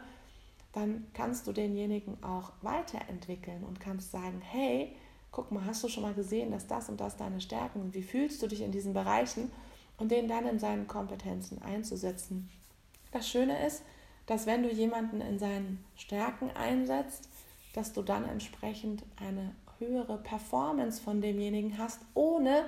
dann 0.72 1.06
kannst 1.14 1.46
du 1.46 1.52
denjenigen 1.52 2.22
auch 2.24 2.52
weiterentwickeln 2.60 3.62
und 3.62 3.78
kannst 3.78 4.10
sagen, 4.10 4.42
hey, 4.42 4.96
guck 5.30 5.52
mal, 5.52 5.64
hast 5.64 5.84
du 5.84 5.88
schon 5.88 6.02
mal 6.02 6.12
gesehen, 6.12 6.50
dass 6.50 6.66
das 6.66 6.88
und 6.88 7.00
das 7.00 7.16
deine 7.16 7.40
Stärken 7.40 7.82
sind? 7.82 7.94
Wie 7.94 8.02
fühlst 8.02 8.42
du 8.42 8.48
dich 8.48 8.62
in 8.62 8.72
diesen 8.72 8.92
Bereichen? 8.92 9.50
Und 9.98 10.10
den 10.10 10.28
dann 10.28 10.46
in 10.46 10.58
seinen 10.58 10.86
Kompetenzen 10.86 11.62
einzusetzen. 11.62 12.50
Das 13.12 13.28
Schöne 13.30 13.66
ist, 13.66 13.82
dass 14.26 14.44
wenn 14.44 14.62
du 14.62 14.70
jemanden 14.70 15.22
in 15.22 15.38
seinen 15.38 15.82
Stärken 15.96 16.50
einsetzt, 16.50 17.30
dass 17.74 17.92
du 17.92 18.02
dann 18.02 18.28
entsprechend 18.28 19.04
eine 19.16 19.54
höhere 19.78 20.18
Performance 20.18 21.00
von 21.00 21.22
demjenigen 21.22 21.78
hast, 21.78 22.00
ohne 22.12 22.66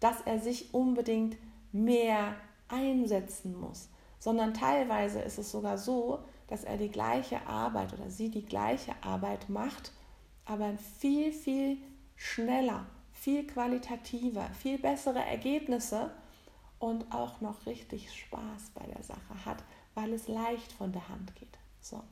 dass 0.00 0.22
er 0.22 0.40
sich 0.40 0.72
unbedingt 0.74 1.36
mehr 1.70 2.34
einsetzen 2.68 3.54
muss, 3.60 3.88
sondern 4.24 4.54
teilweise 4.54 5.20
ist 5.20 5.36
es 5.36 5.50
sogar 5.50 5.76
so, 5.76 6.18
dass 6.46 6.64
er 6.64 6.78
die 6.78 6.88
gleiche 6.88 7.46
Arbeit 7.46 7.92
oder 7.92 8.08
sie 8.08 8.30
die 8.30 8.46
gleiche 8.46 8.94
Arbeit 9.02 9.50
macht, 9.50 9.92
aber 10.46 10.78
viel, 10.98 11.30
viel 11.30 11.76
schneller, 12.16 12.86
viel 13.12 13.46
qualitativer, 13.46 14.48
viel 14.58 14.78
bessere 14.78 15.22
Ergebnisse 15.22 16.10
und 16.78 17.12
auch 17.12 17.42
noch 17.42 17.66
richtig 17.66 18.18
Spaß 18.18 18.70
bei 18.74 18.86
der 18.86 19.02
Sache 19.02 19.44
hat, 19.44 19.62
weil 19.92 20.14
es 20.14 20.26
leicht 20.26 20.72
von 20.72 20.90
der 20.90 21.06
Hand 21.10 21.36
geht. 21.36 21.58
So, 21.82 22.02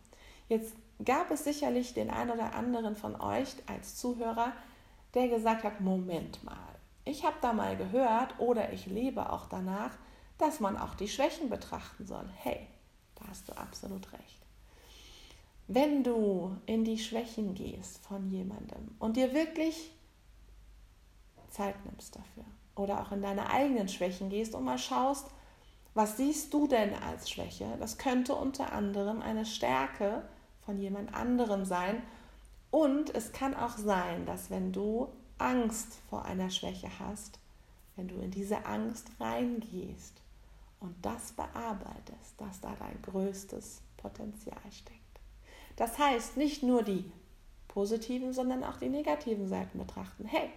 jetzt 0.51 0.75
gab 1.03 1.31
es 1.31 1.45
sicherlich 1.45 1.95
den 1.95 2.11
einen 2.11 2.33
oder 2.33 2.53
anderen 2.53 2.95
von 2.95 3.19
euch 3.19 3.55
als 3.67 3.97
Zuhörer, 3.97 4.53
der 5.15 5.29
gesagt 5.29 5.65
hat, 5.65 5.81
Moment 5.81 6.45
mal, 6.45 6.59
ich 7.07 7.25
habe 7.25 7.37
da 7.41 7.55
mal 7.55 7.75
gehört 7.75 8.39
oder 8.39 8.71
ich 8.71 8.85
lebe 8.85 9.33
auch 9.33 9.47
danach, 9.47 9.93
dass 10.43 10.59
man 10.59 10.77
auch 10.77 10.95
die 10.95 11.09
Schwächen 11.09 11.49
betrachten 11.49 12.05
soll. 12.05 12.29
Hey, 12.37 12.67
da 13.15 13.29
hast 13.29 13.49
du 13.49 13.53
absolut 13.57 14.13
recht. 14.13 14.43
Wenn 15.69 16.03
du 16.03 16.57
in 16.67 16.85
die 16.85 16.99
Schwächen 16.99 17.55
gehst 17.55 18.05
von 18.05 18.29
jemandem 18.29 18.91
und 18.99 19.17
dir 19.17 19.33
wirklich 19.33 19.93
Zeit 21.49 21.77
nimmst 21.87 22.17
dafür 22.17 22.45
oder 22.75 23.01
auch 23.01 23.13
in 23.13 23.23
deine 23.23 23.51
eigenen 23.51 23.89
Schwächen 23.89 24.31
gehst 24.31 24.55
und 24.55 24.65
mal 24.65 24.79
schaust, 24.79 25.29
was 25.95 26.17
siehst 26.17 26.53
du 26.53 26.67
denn 26.67 26.93
als 26.95 27.31
Schwäche? 27.31 27.77
Das 27.79 27.97
könnte 27.97 28.35
unter 28.35 28.73
anderem 28.73 29.23
eine 29.23 29.47
Stärke 29.47 30.25
von 30.67 30.79
jemand 30.79 31.15
anderem 31.15 31.65
sein. 31.65 32.03
Und 32.71 33.15
es 33.15 33.33
kann 33.33 33.55
auch 33.55 33.77
sein, 33.77 34.27
dass 34.27 34.51
wenn 34.51 34.73
du 34.73 35.09
Angst 35.39 35.99
vor 36.09 36.25
einer 36.25 36.51
Schwäche 36.51 36.89
hast, 36.99 37.39
wenn 37.95 38.09
du 38.09 38.17
in 38.17 38.31
diese 38.31 38.65
Angst 38.65 39.09
reingehst 39.21 40.23
und 40.83 40.95
das 41.03 41.33
bearbeitest, 41.33 42.39
dass 42.39 42.61
da 42.61 42.75
dein 42.79 43.01
größtes 43.03 43.83
Potenzial 43.97 44.61
steckt. 44.71 44.99
Das 45.77 45.99
heißt, 45.99 46.37
nicht 46.37 46.63
nur 46.63 46.83
die 46.83 47.11
positiven, 47.69 48.33
sondern 48.33 48.65
auch 48.65 48.77
die 48.77 48.89
negativen 48.89 49.49
Seiten 49.49 49.79
betrachten. 49.79 50.27
Hey, 50.27 50.51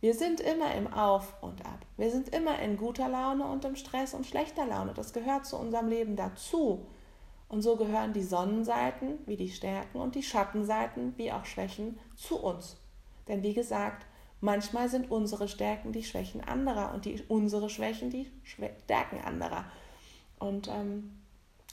wir 0.00 0.14
sind 0.14 0.40
immer 0.40 0.74
im 0.74 0.92
Auf 0.92 1.42
und 1.42 1.64
Ab. 1.66 1.84
Wir 1.96 2.10
sind 2.10 2.28
immer 2.30 2.58
in 2.60 2.76
guter 2.76 3.08
Laune 3.08 3.44
und 3.46 3.64
im 3.64 3.76
Stress 3.76 4.14
und 4.14 4.26
schlechter 4.26 4.66
Laune. 4.66 4.94
Das 4.94 5.12
gehört 5.12 5.46
zu 5.46 5.56
unserem 5.56 5.88
Leben 5.88 6.16
dazu. 6.16 6.86
Und 7.48 7.62
so 7.62 7.76
gehören 7.76 8.12
die 8.12 8.22
Sonnenseiten 8.22 9.18
wie 9.26 9.36
die 9.36 9.50
Stärken 9.50 9.98
und 9.98 10.14
die 10.14 10.22
Schattenseiten 10.22 11.14
wie 11.16 11.32
auch 11.32 11.44
Schwächen 11.44 11.98
zu 12.16 12.42
uns. 12.42 12.76
Denn 13.28 13.42
wie 13.42 13.54
gesagt, 13.54 14.06
manchmal 14.46 14.88
sind 14.88 15.10
unsere 15.10 15.48
Stärken 15.48 15.92
die 15.92 16.04
Schwächen 16.04 16.40
anderer 16.40 16.94
und 16.94 17.04
die, 17.04 17.22
unsere 17.28 17.68
Schwächen 17.68 18.08
die 18.08 18.30
Stärken 18.44 19.20
anderer. 19.22 19.66
Und 20.38 20.68
ähm, 20.68 21.18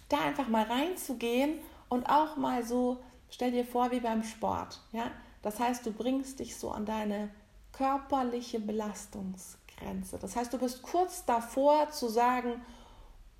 da 0.09 0.19
einfach 0.19 0.49
mal 0.49 0.63
reinzugehen 0.63 1.59
und 1.88 2.05
auch 2.07 2.36
mal 2.36 2.63
so, 2.65 3.01
stell 3.29 3.51
dir 3.51 3.65
vor, 3.65 3.91
wie 3.91 3.99
beim 3.99 4.23
Sport. 4.23 4.81
Ja? 4.91 5.12
Das 5.41 5.59
heißt, 5.59 5.86
du 5.86 5.91
bringst 5.91 6.39
dich 6.39 6.57
so 6.57 6.71
an 6.71 6.86
deine 6.86 7.29
körperliche 7.71 8.59
Belastungsgrenze. 8.59 9.63
Grenze. 9.83 10.17
Das 10.19 10.36
heißt, 10.36 10.53
du 10.53 10.57
bist 10.57 10.81
kurz 10.81 11.25
davor 11.25 11.89
zu 11.89 12.07
sagen, 12.07 12.62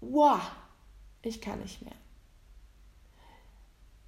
wow, 0.02 0.42
ich 1.22 1.42
kann 1.42 1.60
nicht 1.60 1.82
mehr. 1.82 1.94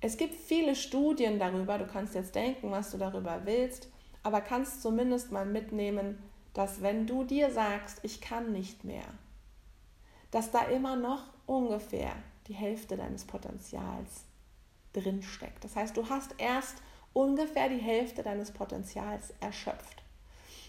Es 0.02 0.18
gibt 0.18 0.36
viele 0.36 0.76
Studien 0.76 1.40
darüber, 1.40 1.78
du 1.78 1.88
kannst 1.88 2.14
jetzt 2.14 2.36
denken, 2.36 2.70
was 2.70 2.92
du 2.92 2.98
darüber 2.98 3.42
willst, 3.46 3.88
aber 4.26 4.42
kannst 4.42 4.82
zumindest 4.82 5.32
mal 5.32 5.46
mitnehmen, 5.46 6.18
dass 6.56 6.82
wenn 6.82 7.06
du 7.06 7.24
dir 7.24 7.52
sagst, 7.52 8.00
ich 8.02 8.22
kann 8.22 8.52
nicht 8.52 8.84
mehr, 8.84 9.06
dass 10.32 10.50
da 10.50 10.64
immer 10.64 10.96
noch 10.96 11.26
ungefähr 11.46 12.12
die 12.48 12.56
Hälfte 12.56 12.98
deines 12.98 13.26
Potenzials 13.26 14.24
drinsteckt. 14.94 15.64
Das 15.64 15.76
heißt, 15.76 15.96
du 15.96 16.10
hast 16.10 16.34
erst 16.40 16.78
ungefähr 17.14 17.70
die 17.70 17.78
Hälfte 17.78 18.24
deines 18.24 18.50
Potenzials 18.50 19.32
erschöpft. 19.42 20.02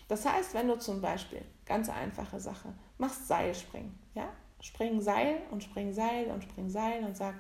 Das 0.07 0.27
heißt, 0.27 0.53
wenn 0.53 0.69
du 0.69 0.79
zum 0.79 1.01
Beispiel, 1.01 1.41
ganz 1.65 1.89
einfache 1.89 2.39
Sache, 2.39 2.75
machst 2.99 3.27
Seilspringen, 3.27 3.99
ja, 4.15 4.29
spring 4.61 5.01
Seil 5.01 5.41
und 5.51 5.65
spring 5.65 5.95
Seil 5.95 6.27
und 6.27 6.43
spring 6.43 6.69
Seil 6.69 7.03
und 7.05 7.17
sag, 7.17 7.37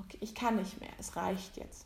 okay, 0.00 0.18
ich 0.20 0.34
kann 0.34 0.56
nicht 0.56 0.80
mehr, 0.80 0.90
es 0.98 1.14
reicht 1.14 1.56
jetzt. 1.56 1.85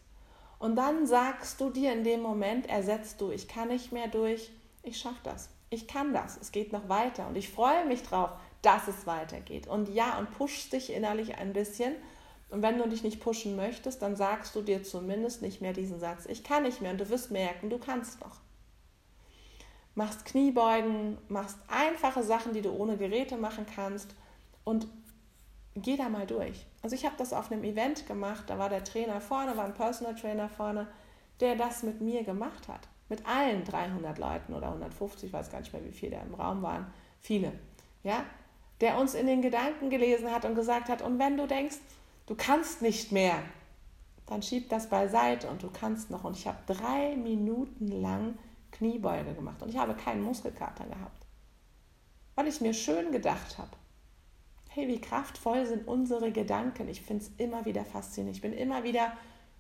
Und 0.61 0.77
dann 0.77 1.07
sagst 1.07 1.59
du 1.63 1.71
dir 1.71 1.91
in 1.91 2.05
dem 2.05 2.21
Moment, 2.21 2.69
ersetzt 2.69 3.19
du, 3.23 3.31
ich 3.31 3.49
kann 3.49 3.69
nicht 3.69 3.93
mehr 3.93 4.09
durch, 4.09 4.51
ich 4.83 4.99
schaffe 4.99 5.21
das, 5.25 5.49
ich 5.71 5.89
kann 5.89 6.13
das, 6.13 6.37
es 6.37 6.53
geht 6.53 6.71
noch 6.71 6.91
weiter 6.91 7.27
und 7.27 7.37
ich 7.37 7.49
freue 7.49 7.87
mich 7.87 8.03
drauf, 8.03 8.33
dass 8.61 8.87
es 8.87 9.07
weitergeht. 9.07 9.67
Und 9.67 9.89
ja, 9.89 10.19
und 10.19 10.31
pushst 10.33 10.75
dich 10.75 10.93
innerlich 10.93 11.39
ein 11.39 11.55
bisschen. 11.55 11.95
Und 12.51 12.61
wenn 12.61 12.77
du 12.77 12.87
dich 12.87 13.03
nicht 13.03 13.21
pushen 13.21 13.57
möchtest, 13.57 14.03
dann 14.03 14.17
sagst 14.17 14.55
du 14.55 14.61
dir 14.61 14.83
zumindest 14.83 15.41
nicht 15.41 15.63
mehr 15.63 15.73
diesen 15.73 15.99
Satz, 15.99 16.27
ich 16.27 16.45
kann 16.45 16.65
nicht 16.65 16.83
mehr 16.83 16.93
und 16.93 17.01
du 17.01 17.09
wirst 17.09 17.31
merken, 17.31 17.71
du 17.71 17.79
kannst 17.79 18.21
noch. 18.21 18.37
Machst 19.95 20.27
Kniebeugen, 20.27 21.17
machst 21.29 21.57
einfache 21.69 22.23
Sachen, 22.23 22.53
die 22.53 22.61
du 22.61 22.71
ohne 22.71 22.99
Geräte 22.99 23.39
machen 23.39 23.65
kannst 23.75 24.15
und 24.65 24.89
geh 25.75 25.97
da 25.97 26.11
mal 26.11 26.27
durch. 26.27 26.67
Also 26.83 26.97
ich 26.97 27.05
habe 27.05 27.17
das 27.19 27.33
auf 27.33 27.51
einem 27.51 27.65
Event 27.65 28.07
gemacht, 28.07 28.45
da 28.49 28.59
war 28.59 28.69
der 28.69 28.85
Trainer 28.85 29.21
vorne, 29.21 29.57
war 29.57 29.65
ein 29.65 29.75
Personal 29.75 30.15
Trainer 30.15 30.49
vorne, 30.49 30.87
der 31.41 31.57
das 31.57 31.83
mit 31.83 32.01
mir 32.01 32.25
gemacht 32.25 32.69
hat. 32.69 32.89
Mit 33.09 33.27
allen 33.27 33.65
300 33.65 34.19
Leuten 34.19 34.55
oder 34.55 34.69
150, 34.69 35.29
ich 35.29 35.33
weiß 35.33 35.51
gar 35.51 35.61
nicht 35.61 35.73
mehr, 35.73 35.85
wie 35.85 35.93
viele 35.93 36.17
da 36.17 36.23
im 36.23 36.35
Raum 36.35 36.63
waren. 36.63 36.93
Viele. 37.21 37.53
Ja? 38.03 38.25
Der 38.81 38.99
uns 38.99 39.15
in 39.15 39.27
den 39.27 39.43
Gedanken 39.43 39.91
gelesen 39.91 40.31
hat 40.31 40.45
und 40.45 40.55
gesagt 40.55 40.89
hat, 40.89 41.03
und 41.03 41.19
wenn 41.19 41.37
du 41.37 41.47
denkst, 41.47 41.79
du 42.27 42.35
kannst 42.35 42.83
nicht 42.83 43.13
mehr, 43.13 43.43
dann 44.27 44.43
schieb 44.43 44.69
das 44.69 44.89
beiseite 44.89 45.49
und 45.49 45.63
du 45.63 45.71
kannst 45.71 46.11
noch. 46.11 46.25
Und 46.25 46.37
ich 46.37 46.47
habe 46.47 46.59
drei 46.67 47.17
Minuten 47.17 47.89
lang 47.89 48.39
Kniebeuge 48.71 49.35
gemacht 49.35 49.61
und 49.63 49.69
ich 49.69 49.77
habe 49.77 49.95
keinen 49.95 50.23
Muskelkater 50.23 50.85
gehabt, 50.85 51.27
weil 52.37 52.47
ich 52.47 52.61
mir 52.61 52.73
schön 52.73 53.11
gedacht 53.11 53.59
habe, 53.59 53.71
hey, 54.73 54.87
wie 54.87 55.01
kraftvoll 55.01 55.67
sind 55.67 55.89
unsere 55.89 56.31
Gedanken. 56.31 56.89
Ich 56.89 57.03
finde 57.03 57.25
es 57.25 57.31
immer 57.39 57.65
wieder 57.65 57.85
faszinierend. 57.85 58.37
Ich 58.37 58.43
bin 58.43 58.53
immer 58.53 58.85
wieder 58.85 59.13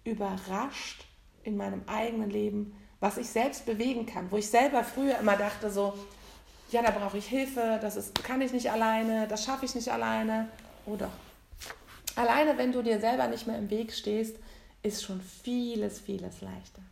überrascht 0.04 1.04
in 1.42 1.56
meinem 1.56 1.82
eigenen 1.86 2.30
Leben, 2.30 2.76
was 3.00 3.18
ich 3.18 3.28
selbst 3.28 3.66
bewegen 3.66 4.06
kann, 4.06 4.30
wo 4.30 4.36
ich 4.36 4.48
selber 4.48 4.84
früher 4.84 5.18
immer 5.18 5.36
dachte 5.36 5.70
so, 5.70 5.94
ja, 6.70 6.82
da 6.82 6.92
brauche 6.92 7.18
ich 7.18 7.26
Hilfe, 7.26 7.78
das 7.82 7.96
ist, 7.96 8.22
kann 8.22 8.40
ich 8.40 8.52
nicht 8.52 8.70
alleine, 8.70 9.26
das 9.26 9.44
schaffe 9.44 9.64
ich 9.64 9.74
nicht 9.74 9.90
alleine. 9.90 10.48
Oh 10.86 10.94
doch. 10.94 11.10
Alleine, 12.14 12.56
wenn 12.58 12.70
du 12.70 12.82
dir 12.82 13.00
selber 13.00 13.26
nicht 13.26 13.46
mehr 13.46 13.58
im 13.58 13.70
Weg 13.70 13.92
stehst, 13.92 14.36
ist 14.82 15.02
schon 15.02 15.20
vieles, 15.20 15.98
vieles 15.98 16.40
leichter. 16.40 16.82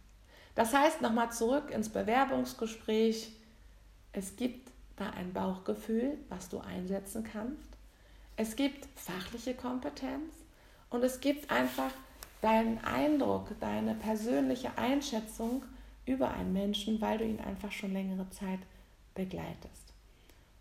Das 0.57 0.75
heißt, 0.75 1.03
nochmal 1.03 1.31
zurück 1.31 1.71
ins 1.71 1.89
Bewerbungsgespräch. 1.89 3.31
Es 4.13 4.35
gibt 4.35 4.73
da 4.97 5.11
ein 5.11 5.33
Bauchgefühl, 5.33 6.19
was 6.29 6.49
du 6.49 6.59
einsetzen 6.59 7.23
kannst. 7.23 7.78
Es 8.41 8.55
gibt 8.55 8.87
fachliche 8.95 9.53
Kompetenz 9.53 10.33
und 10.91 11.03
es 11.03 11.19
gibt 11.19 11.51
einfach 11.51 11.91
deinen 12.41 12.79
Eindruck, 12.85 13.49
deine 13.59 13.97
persönliche 13.97 14.79
Einschätzung 14.79 15.65
über 16.07 16.31
einen 16.31 16.53
Menschen, 16.53 17.01
weil 17.01 17.19
du 17.19 17.25
ihn 17.25 17.41
einfach 17.41 17.73
schon 17.73 17.93
längere 17.93 18.31
Zeit 18.31 18.61
begleitest. 19.17 19.93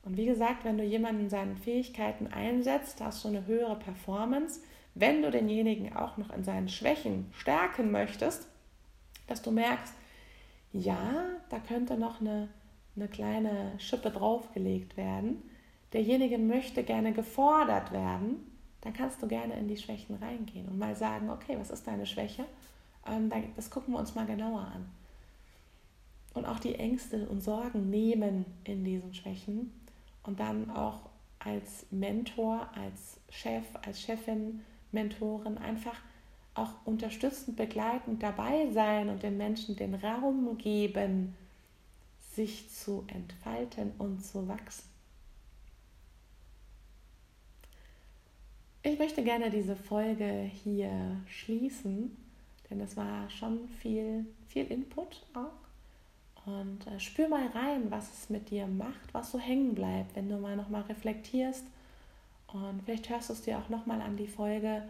Und 0.02 0.18
wie 0.18 0.26
gesagt, 0.26 0.66
wenn 0.66 0.80
du 0.80 0.84
jemanden 0.84 1.26
in 1.26 1.30
seinen 1.30 1.56
Fähigkeiten 1.56 2.26
einsetzt, 2.26 3.00
hast 3.00 3.24
du 3.24 3.28
eine 3.28 3.46
höhere 3.46 3.78
Performance. 3.78 4.60
Wenn 4.96 5.22
du 5.22 5.30
denjenigen 5.30 5.96
auch 5.96 6.18
noch 6.18 6.32
in 6.32 6.44
seinen 6.44 6.70
Schwächen 6.70 7.32
stärken 7.32 7.92
möchtest, 7.92 8.48
dass 9.28 9.44
du 9.44 9.52
merkst, 9.52 9.94
ja, 10.74 11.26
da 11.50 11.60
könnte 11.60 11.96
noch 11.96 12.22
eine, 12.22 12.50
eine 12.96 13.08
kleine 13.08 13.74
Schippe 13.78 14.10
draufgelegt 14.10 14.98
werden, 14.98 15.44
derjenige 15.94 16.38
möchte 16.38 16.84
gerne 16.84 17.14
gefordert 17.14 17.92
werden, 17.92 18.46
dann 18.82 18.94
kannst 18.94 19.22
du 19.22 19.28
gerne 19.28 19.58
in 19.58 19.68
die 19.68 19.78
Schwächen 19.78 20.16
reingehen 20.16 20.68
und 20.68 20.78
mal 20.78 20.96
sagen, 20.96 21.30
okay, 21.30 21.58
was 21.60 21.72
ist 21.72 21.88
deine 21.88 22.06
Schwäche? 22.06 22.46
Ähm, 23.06 23.32
das 23.56 23.70
gucken 23.70 23.94
wir 23.94 24.00
uns 24.00 24.16
mal 24.16 24.26
genauer 24.26 24.62
an. 24.62 24.90
Und 26.34 26.46
auch 26.46 26.60
die 26.60 26.76
Ängste 26.76 27.28
und 27.28 27.42
Sorgen 27.42 27.90
nehmen 27.90 28.46
in 28.64 28.84
diesen 28.84 29.14
Schwächen 29.14 29.72
und 30.24 30.40
dann 30.40 30.70
auch 30.70 31.02
als 31.40 31.86
Mentor, 31.90 32.70
als 32.76 33.20
Chef, 33.30 33.66
als 33.82 34.02
Chefin, 34.02 34.62
Mentorin 34.92 35.58
einfach 35.58 35.96
auch 36.54 36.74
unterstützend, 36.86 37.56
begleitend 37.56 38.22
dabei 38.24 38.72
sein 38.72 39.10
und 39.10 39.24
den 39.24 39.38
Menschen 39.38 39.76
den 39.76 39.96
Raum 39.96 40.58
geben, 40.58 41.36
sich 42.34 42.70
zu 42.70 43.04
entfalten 43.08 43.92
und 43.98 44.24
zu 44.26 44.48
wachsen. 44.48 44.97
Ich 48.88 48.98
möchte 48.98 49.22
gerne 49.22 49.50
diese 49.50 49.76
Folge 49.76 50.50
hier 50.64 50.90
schließen, 51.28 52.16
denn 52.70 52.80
es 52.80 52.96
war 52.96 53.30
schon 53.30 53.68
viel, 53.82 54.26
viel 54.48 54.66
Input 54.68 55.26
auch. 55.34 56.48
Und 56.50 56.88
äh, 56.88 56.98
spür 56.98 57.28
mal 57.28 57.48
rein, 57.48 57.92
was 57.92 58.10
es 58.14 58.30
mit 58.30 58.50
dir 58.50 58.66
macht, 58.66 59.14
was 59.14 59.32
so 59.32 59.40
hängen 59.40 59.76
bleibt, 59.76 60.16
wenn 60.16 60.30
du 60.30 60.38
mal 60.38 60.56
nochmal 60.56 60.84
reflektierst. 60.84 61.66
Und 62.48 62.82
vielleicht 62.86 63.10
hörst 63.10 63.28
du 63.28 63.34
es 63.34 63.42
dir 63.42 63.58
auch 63.58 63.68
nochmal 63.68 64.00
an 64.00 64.16
die 64.16 64.30
Folge 64.30 64.84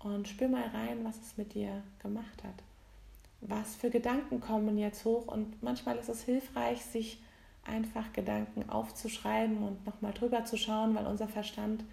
und 0.00 0.26
spür 0.26 0.48
mal 0.48 0.66
rein, 0.70 1.04
was 1.04 1.20
es 1.20 1.36
mit 1.36 1.54
dir 1.54 1.80
gemacht 2.02 2.42
hat. 2.42 2.60
Was 3.40 3.76
für 3.76 3.90
Gedanken 3.90 4.40
kommen 4.40 4.78
jetzt 4.78 5.04
hoch 5.04 5.28
und 5.28 5.62
manchmal 5.62 5.96
ist 5.98 6.08
es 6.08 6.24
hilfreich, 6.24 6.84
sich 6.84 7.22
einfach 7.64 8.12
Gedanken 8.12 8.68
aufzuschreiben 8.68 9.58
und 9.58 9.86
nochmal 9.86 10.12
drüber 10.12 10.44
zu 10.44 10.56
schauen, 10.56 10.96
weil 10.96 11.06
unser 11.06 11.28
Verstand 11.28 11.84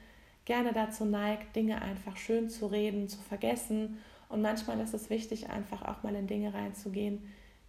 gerne 0.46 0.74
dazu 0.74 1.06
neigt, 1.06 1.56
Dinge 1.56 1.82
einfach 1.82 2.18
schön 2.18 2.50
zu 2.50 2.68
reden, 2.68 3.08
zu 3.08 3.20
vergessen. 3.20 4.00
Und 4.30 4.42
manchmal 4.42 4.80
ist 4.80 4.94
es 4.94 5.10
wichtig, 5.10 5.50
einfach 5.50 5.82
auch 5.84 6.04
mal 6.04 6.16
in 6.16 6.28
Dinge 6.28 6.54
reinzugehen, 6.54 7.22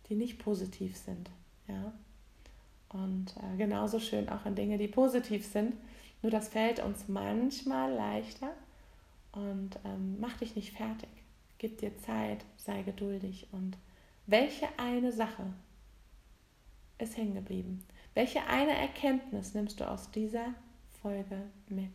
die 0.09 0.15
nicht 0.15 0.39
positiv 0.39 0.97
sind. 0.97 1.31
Ja? 1.69 1.93
Und 2.91 3.35
äh, 3.37 3.57
genauso 3.57 3.99
schön 3.99 4.29
auch 4.29 4.47
in 4.47 4.55
Dinge, 4.55 4.79
die 4.79 4.89
positiv 4.89 5.47
sind. 5.47 5.75
Nur 6.23 6.31
das 6.31 6.49
fällt 6.49 6.81
uns 6.81 7.09
manchmal 7.09 7.93
leichter. 7.93 8.53
Und 9.33 9.79
ähm, 9.85 10.19
mach 10.21 10.37
dich 10.39 10.57
nicht 10.57 10.77
fertig. 10.77 11.09
Gib 11.59 11.79
dir 11.79 11.97
Zeit, 11.99 12.45
sei 12.57 12.83
geduldig. 12.83 13.49
Und 13.53 13.77
welche 14.27 14.69
eine 14.79 15.13
Sache 15.13 15.45
ist 16.99 17.17
hängen 17.17 17.35
geblieben? 17.35 17.85
Welche 18.15 18.45
eine 18.47 18.77
Erkenntnis 18.77 19.55
nimmst 19.55 19.81
du 19.81 19.89
aus 19.89 20.11
dieser 20.11 20.55
Folge 21.01 21.43
mit? 21.69 21.91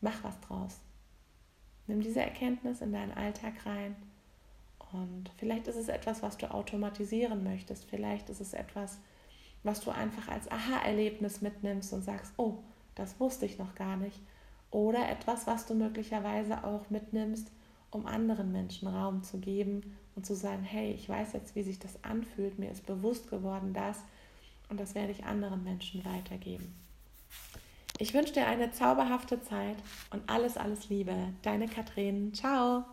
Mach 0.00 0.22
was 0.22 0.38
draus. 0.40 0.80
Nimm 1.86 2.00
diese 2.00 2.20
Erkenntnis 2.20 2.80
in 2.80 2.92
deinen 2.92 3.12
Alltag 3.12 3.66
rein. 3.66 3.96
Und 4.92 5.30
vielleicht 5.36 5.66
ist 5.68 5.76
es 5.76 5.88
etwas, 5.88 6.22
was 6.22 6.36
du 6.36 6.50
automatisieren 6.50 7.42
möchtest. 7.42 7.84
Vielleicht 7.84 8.30
ist 8.30 8.40
es 8.40 8.52
etwas, 8.52 8.98
was 9.62 9.80
du 9.80 9.90
einfach 9.90 10.28
als 10.28 10.50
Aha-Erlebnis 10.50 11.40
mitnimmst 11.40 11.92
und 11.92 12.02
sagst, 12.02 12.32
oh, 12.36 12.58
das 12.94 13.18
wusste 13.20 13.46
ich 13.46 13.58
noch 13.58 13.74
gar 13.74 13.96
nicht. 13.96 14.20
Oder 14.70 15.08
etwas, 15.08 15.46
was 15.46 15.66
du 15.66 15.74
möglicherweise 15.74 16.64
auch 16.64 16.90
mitnimmst, 16.90 17.50
um 17.90 18.06
anderen 18.06 18.52
Menschen 18.52 18.88
Raum 18.88 19.22
zu 19.22 19.38
geben 19.38 19.96
und 20.14 20.26
zu 20.26 20.34
sagen, 20.34 20.62
hey, 20.62 20.92
ich 20.92 21.08
weiß 21.08 21.32
jetzt, 21.32 21.54
wie 21.54 21.62
sich 21.62 21.78
das 21.78 22.02
anfühlt, 22.04 22.58
mir 22.58 22.70
ist 22.70 22.86
bewusst 22.86 23.30
geworden 23.30 23.72
das 23.72 23.98
und 24.68 24.78
das 24.78 24.94
werde 24.94 25.12
ich 25.12 25.24
anderen 25.24 25.64
Menschen 25.64 26.04
weitergeben. 26.04 26.74
Ich 28.00 28.14
wünsche 28.14 28.32
dir 28.32 28.46
eine 28.46 28.70
zauberhafte 28.70 29.40
Zeit 29.42 29.76
und 30.10 30.22
alles, 30.30 30.56
alles 30.56 30.88
Liebe. 30.88 31.14
Deine 31.42 31.66
Katrin. 31.66 32.32
Ciao. 32.32 32.84